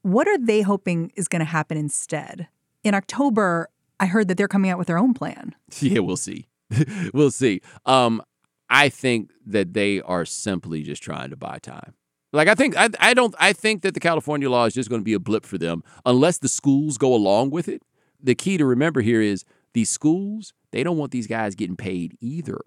What 0.00 0.26
are 0.26 0.38
they 0.38 0.62
hoping 0.62 1.12
is 1.16 1.28
going 1.28 1.40
to 1.40 1.44
happen 1.44 1.76
instead? 1.76 2.48
In 2.82 2.94
October, 2.94 3.68
I 4.00 4.06
heard 4.06 4.28
that 4.28 4.38
they're 4.38 4.48
coming 4.48 4.70
out 4.70 4.78
with 4.78 4.86
their 4.86 4.96
own 4.96 5.12
plan. 5.12 5.54
Yeah, 5.80 5.98
we'll 5.98 6.16
see. 6.16 6.48
we'll 7.12 7.30
see. 7.30 7.60
Um, 7.84 8.22
I 8.70 8.88
think 8.88 9.32
that 9.44 9.74
they 9.74 10.00
are 10.00 10.24
simply 10.24 10.82
just 10.82 11.02
trying 11.02 11.28
to 11.28 11.36
buy 11.36 11.58
time. 11.58 11.92
Like 12.32 12.48
I 12.48 12.54
think 12.54 12.78
I, 12.78 12.88
I 13.00 13.12
don't 13.12 13.34
I 13.38 13.52
think 13.52 13.82
that 13.82 13.92
the 13.92 14.00
California 14.00 14.48
law 14.48 14.64
is 14.64 14.72
just 14.72 14.88
going 14.88 15.02
to 15.02 15.04
be 15.04 15.12
a 15.12 15.20
blip 15.20 15.44
for 15.44 15.58
them 15.58 15.84
unless 16.06 16.38
the 16.38 16.48
schools 16.48 16.96
go 16.96 17.14
along 17.14 17.50
with 17.50 17.68
it. 17.68 17.82
The 18.18 18.34
key 18.34 18.56
to 18.56 18.64
remember 18.64 19.02
here 19.02 19.20
is 19.20 19.44
these 19.74 19.90
schools, 19.90 20.54
they 20.70 20.82
don't 20.82 20.96
want 20.96 21.12
these 21.12 21.26
guys 21.26 21.54
getting 21.54 21.76
paid 21.76 22.16
either 22.22 22.62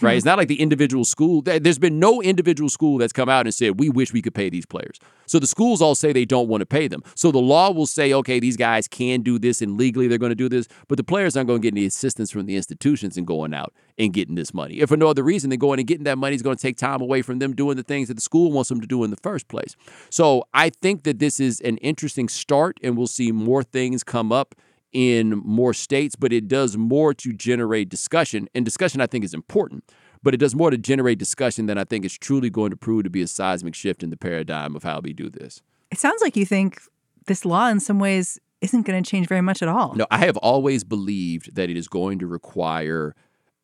right? 0.00 0.16
it's 0.16 0.24
not 0.26 0.38
like 0.38 0.48
the 0.48 0.60
individual 0.60 1.04
school. 1.04 1.42
There's 1.42 1.78
been 1.78 1.98
no 1.98 2.22
individual 2.22 2.68
school 2.68 2.98
that's 2.98 3.12
come 3.12 3.28
out 3.28 3.46
and 3.46 3.54
said, 3.54 3.78
we 3.78 3.88
wish 3.88 4.12
we 4.12 4.22
could 4.22 4.34
pay 4.34 4.48
these 4.48 4.66
players. 4.66 4.98
So 5.26 5.38
the 5.38 5.46
schools 5.46 5.80
all 5.80 5.94
say 5.94 6.12
they 6.12 6.24
don't 6.24 6.48
want 6.48 6.60
to 6.60 6.66
pay 6.66 6.88
them. 6.88 7.02
So 7.14 7.30
the 7.30 7.40
law 7.40 7.70
will 7.70 7.86
say, 7.86 8.12
okay, 8.12 8.40
these 8.40 8.56
guys 8.56 8.88
can 8.88 9.22
do 9.22 9.38
this 9.38 9.62
and 9.62 9.78
legally 9.78 10.06
they're 10.08 10.18
going 10.18 10.30
to 10.30 10.36
do 10.36 10.48
this, 10.48 10.68
but 10.88 10.96
the 10.96 11.04
players 11.04 11.36
aren't 11.36 11.48
going 11.48 11.60
to 11.60 11.66
get 11.66 11.74
any 11.74 11.86
assistance 11.86 12.30
from 12.30 12.46
the 12.46 12.56
institutions 12.56 13.16
in 13.16 13.24
going 13.24 13.54
out 13.54 13.72
and 13.98 14.12
getting 14.12 14.34
this 14.34 14.52
money. 14.52 14.80
If 14.80 14.88
for 14.88 14.96
no 14.96 15.08
other 15.08 15.22
reason 15.22 15.50
than 15.50 15.58
going 15.58 15.78
and 15.78 15.88
getting 15.88 16.04
that 16.04 16.18
money 16.18 16.34
is 16.36 16.42
going 16.42 16.56
to 16.56 16.62
take 16.62 16.76
time 16.76 17.00
away 17.00 17.22
from 17.22 17.38
them 17.38 17.54
doing 17.54 17.76
the 17.76 17.82
things 17.82 18.08
that 18.08 18.14
the 18.14 18.20
school 18.20 18.52
wants 18.52 18.68
them 18.68 18.80
to 18.80 18.86
do 18.86 19.04
in 19.04 19.10
the 19.10 19.16
first 19.16 19.48
place. 19.48 19.76
So 20.10 20.44
I 20.52 20.70
think 20.70 21.04
that 21.04 21.18
this 21.18 21.40
is 21.40 21.60
an 21.60 21.78
interesting 21.78 22.28
start 22.28 22.78
and 22.82 22.96
we'll 22.96 23.06
see 23.06 23.32
more 23.32 23.62
things 23.62 24.04
come 24.04 24.32
up 24.32 24.54
in 24.94 25.42
more 25.44 25.74
states, 25.74 26.16
but 26.16 26.32
it 26.32 26.48
does 26.48 26.78
more 26.78 27.12
to 27.12 27.32
generate 27.32 27.90
discussion. 27.90 28.48
And 28.54 28.64
discussion, 28.64 29.00
I 29.00 29.06
think, 29.06 29.24
is 29.24 29.34
important, 29.34 29.84
but 30.22 30.32
it 30.32 30.38
does 30.38 30.54
more 30.54 30.70
to 30.70 30.78
generate 30.78 31.18
discussion 31.18 31.66
than 31.66 31.76
I 31.76 31.84
think 31.84 32.04
is 32.04 32.16
truly 32.16 32.48
going 32.48 32.70
to 32.70 32.76
prove 32.76 33.04
to 33.04 33.10
be 33.10 33.20
a 33.20 33.26
seismic 33.26 33.74
shift 33.74 34.02
in 34.02 34.10
the 34.10 34.16
paradigm 34.16 34.74
of 34.74 34.84
how 34.84 35.00
we 35.00 35.12
do 35.12 35.28
this. 35.28 35.60
It 35.90 35.98
sounds 35.98 36.22
like 36.22 36.36
you 36.36 36.46
think 36.46 36.80
this 37.26 37.44
law, 37.44 37.68
in 37.68 37.80
some 37.80 37.98
ways, 37.98 38.38
isn't 38.60 38.86
going 38.86 39.02
to 39.02 39.08
change 39.08 39.26
very 39.28 39.42
much 39.42 39.62
at 39.62 39.68
all. 39.68 39.94
No, 39.94 40.06
I 40.10 40.18
have 40.18 40.36
always 40.38 40.84
believed 40.84 41.54
that 41.56 41.68
it 41.68 41.76
is 41.76 41.88
going 41.88 42.18
to 42.20 42.26
require 42.26 43.14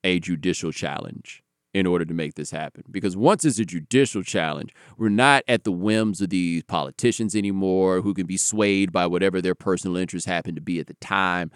a 0.04 0.18
judicial 0.18 0.72
challenge 0.72 1.42
in 1.72 1.86
order 1.86 2.04
to 2.04 2.14
make 2.14 2.34
this 2.34 2.50
happen. 2.50 2.84
Because 2.90 3.16
once 3.16 3.44
it's 3.44 3.58
a 3.58 3.64
judicial 3.64 4.22
challenge, 4.22 4.74
we're 4.96 5.08
not 5.08 5.44
at 5.46 5.64
the 5.64 5.72
whims 5.72 6.20
of 6.20 6.30
these 6.30 6.62
politicians 6.64 7.34
anymore 7.34 8.00
who 8.00 8.14
can 8.14 8.26
be 8.26 8.36
swayed 8.36 8.92
by 8.92 9.06
whatever 9.06 9.40
their 9.40 9.54
personal 9.54 9.96
interests 9.96 10.26
happen 10.26 10.54
to 10.54 10.60
be 10.60 10.80
at 10.80 10.86
the 10.86 10.94
time. 10.94 11.50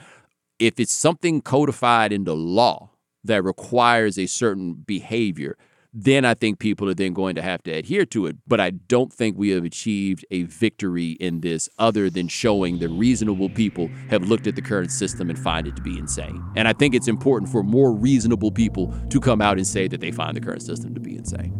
If 0.59 0.79
it's 0.79 0.95
something 0.95 1.41
codified 1.41 2.13
into 2.13 2.33
law 2.33 2.91
that 3.25 3.43
requires 3.43 4.19
a 4.19 4.27
certain 4.27 4.75
behavior, 4.75 5.57
then 5.97 6.25
I 6.25 6.35
think 6.35 6.59
people 6.59 6.89
are 6.91 6.95
then 6.95 7.13
going 7.13 7.37
to 7.37 7.43
have 7.43 7.63
to 7.63 7.71
adhere 7.71 8.05
to 8.07 8.27
it. 8.27 8.37
But 8.49 8.61
I 8.61 8.71
don't 8.71 9.13
think 9.13 9.39
we 9.39 9.51
have 9.51 9.65
achieved 9.65 10.27
a 10.33 10.43
victory 10.43 11.13
in 11.13 11.41
this 11.41 11.69
other 11.79 12.11
than 12.11 12.27
showing 12.27 12.81
that 12.81 12.89
reasonable 12.89 13.49
people 13.49 13.89
have 14.11 14.25
looked 14.25 14.49
at 14.49 14.57
the 14.57 14.63
current 14.63 14.91
system 14.91 15.31
and 15.31 15.39
find 15.39 15.69
it 15.69 15.77
to 15.77 15.83
be 15.83 15.97
insane. 15.97 16.45
And 16.57 16.67
I 16.67 16.73
think 16.73 16.97
it's 16.97 17.07
important 17.07 17.51
for 17.51 17.63
more 17.63 17.93
reasonable 17.93 18.51
people 18.51 18.93
to 19.11 19.21
come 19.21 19.41
out 19.41 19.57
and 19.57 19.67
say 19.67 19.87
that 19.87 20.01
they 20.01 20.11
find 20.11 20.37
the 20.37 20.41
current 20.41 20.63
system 20.63 20.95
to 20.95 21.01
be 21.01 21.17
insane. 21.17 21.53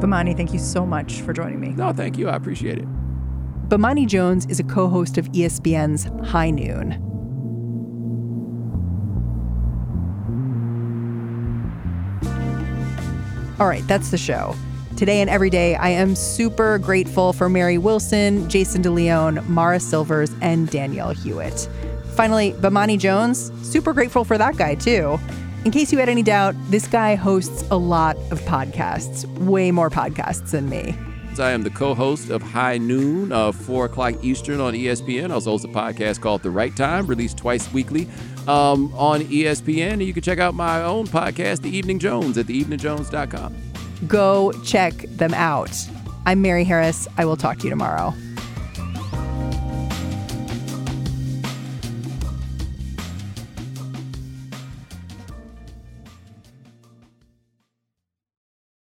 Bomani, 0.00 0.36
thank 0.36 0.52
you 0.52 0.60
so 0.60 0.86
much 0.86 1.20
for 1.22 1.32
joining 1.32 1.60
me. 1.60 1.70
No, 1.70 1.92
thank 1.92 2.16
you. 2.16 2.28
I 2.28 2.36
appreciate 2.36 2.78
it. 2.78 2.86
Bomani 3.68 4.06
Jones 4.06 4.46
is 4.46 4.60
a 4.60 4.64
co 4.64 4.88
host 4.88 5.18
of 5.18 5.28
ESPN's 5.32 6.28
High 6.30 6.50
Noon. 6.50 7.09
All 13.60 13.68
right, 13.68 13.86
that's 13.86 14.10
the 14.10 14.16
show. 14.16 14.56
Today 14.96 15.20
and 15.20 15.28
every 15.28 15.50
day, 15.50 15.74
I 15.74 15.90
am 15.90 16.14
super 16.14 16.78
grateful 16.78 17.34
for 17.34 17.50
Mary 17.50 17.76
Wilson, 17.76 18.48
Jason 18.48 18.82
DeLeon, 18.82 19.46
Mara 19.48 19.78
Silvers, 19.78 20.30
and 20.40 20.70
Danielle 20.70 21.10
Hewitt. 21.10 21.68
Finally, 22.14 22.52
Bomani 22.54 22.98
Jones, 22.98 23.52
super 23.62 23.92
grateful 23.92 24.24
for 24.24 24.38
that 24.38 24.56
guy 24.56 24.76
too. 24.76 25.20
In 25.66 25.72
case 25.72 25.92
you 25.92 25.98
had 25.98 26.08
any 26.08 26.22
doubt, 26.22 26.54
this 26.70 26.86
guy 26.86 27.16
hosts 27.16 27.62
a 27.70 27.76
lot 27.76 28.16
of 28.30 28.40
podcasts, 28.42 29.26
way 29.38 29.70
more 29.70 29.90
podcasts 29.90 30.52
than 30.52 30.70
me. 30.70 30.96
I 31.38 31.50
am 31.50 31.62
the 31.62 31.70
co-host 31.70 32.30
of 32.30 32.42
High 32.42 32.78
Noon, 32.78 33.30
uh, 33.30 33.52
4 33.52 33.84
o'clock 33.84 34.14
Eastern 34.22 34.60
on 34.60 34.74
ESPN. 34.74 35.30
I 35.30 35.34
also 35.34 35.50
host 35.52 35.64
a 35.64 35.68
podcast 35.68 36.20
called 36.20 36.42
The 36.42 36.50
Right 36.50 36.74
Time, 36.74 37.06
released 37.06 37.36
twice 37.36 37.72
weekly 37.72 38.08
um, 38.48 38.92
on 38.94 39.20
ESPN. 39.20 39.92
And 39.92 40.02
you 40.02 40.12
can 40.12 40.22
check 40.22 40.38
out 40.38 40.54
my 40.54 40.82
own 40.82 41.06
podcast, 41.06 41.62
The 41.62 41.70
Evening 41.70 41.98
Jones, 41.98 42.38
at 42.38 42.46
theeveningjones.com. 42.46 43.56
Go 44.08 44.52
check 44.64 44.94
them 44.94 45.34
out. 45.34 45.70
I'm 46.26 46.42
Mary 46.42 46.64
Harris. 46.64 47.06
I 47.18 47.24
will 47.24 47.36
talk 47.36 47.58
to 47.58 47.64
you 47.64 47.70
tomorrow. 47.70 48.14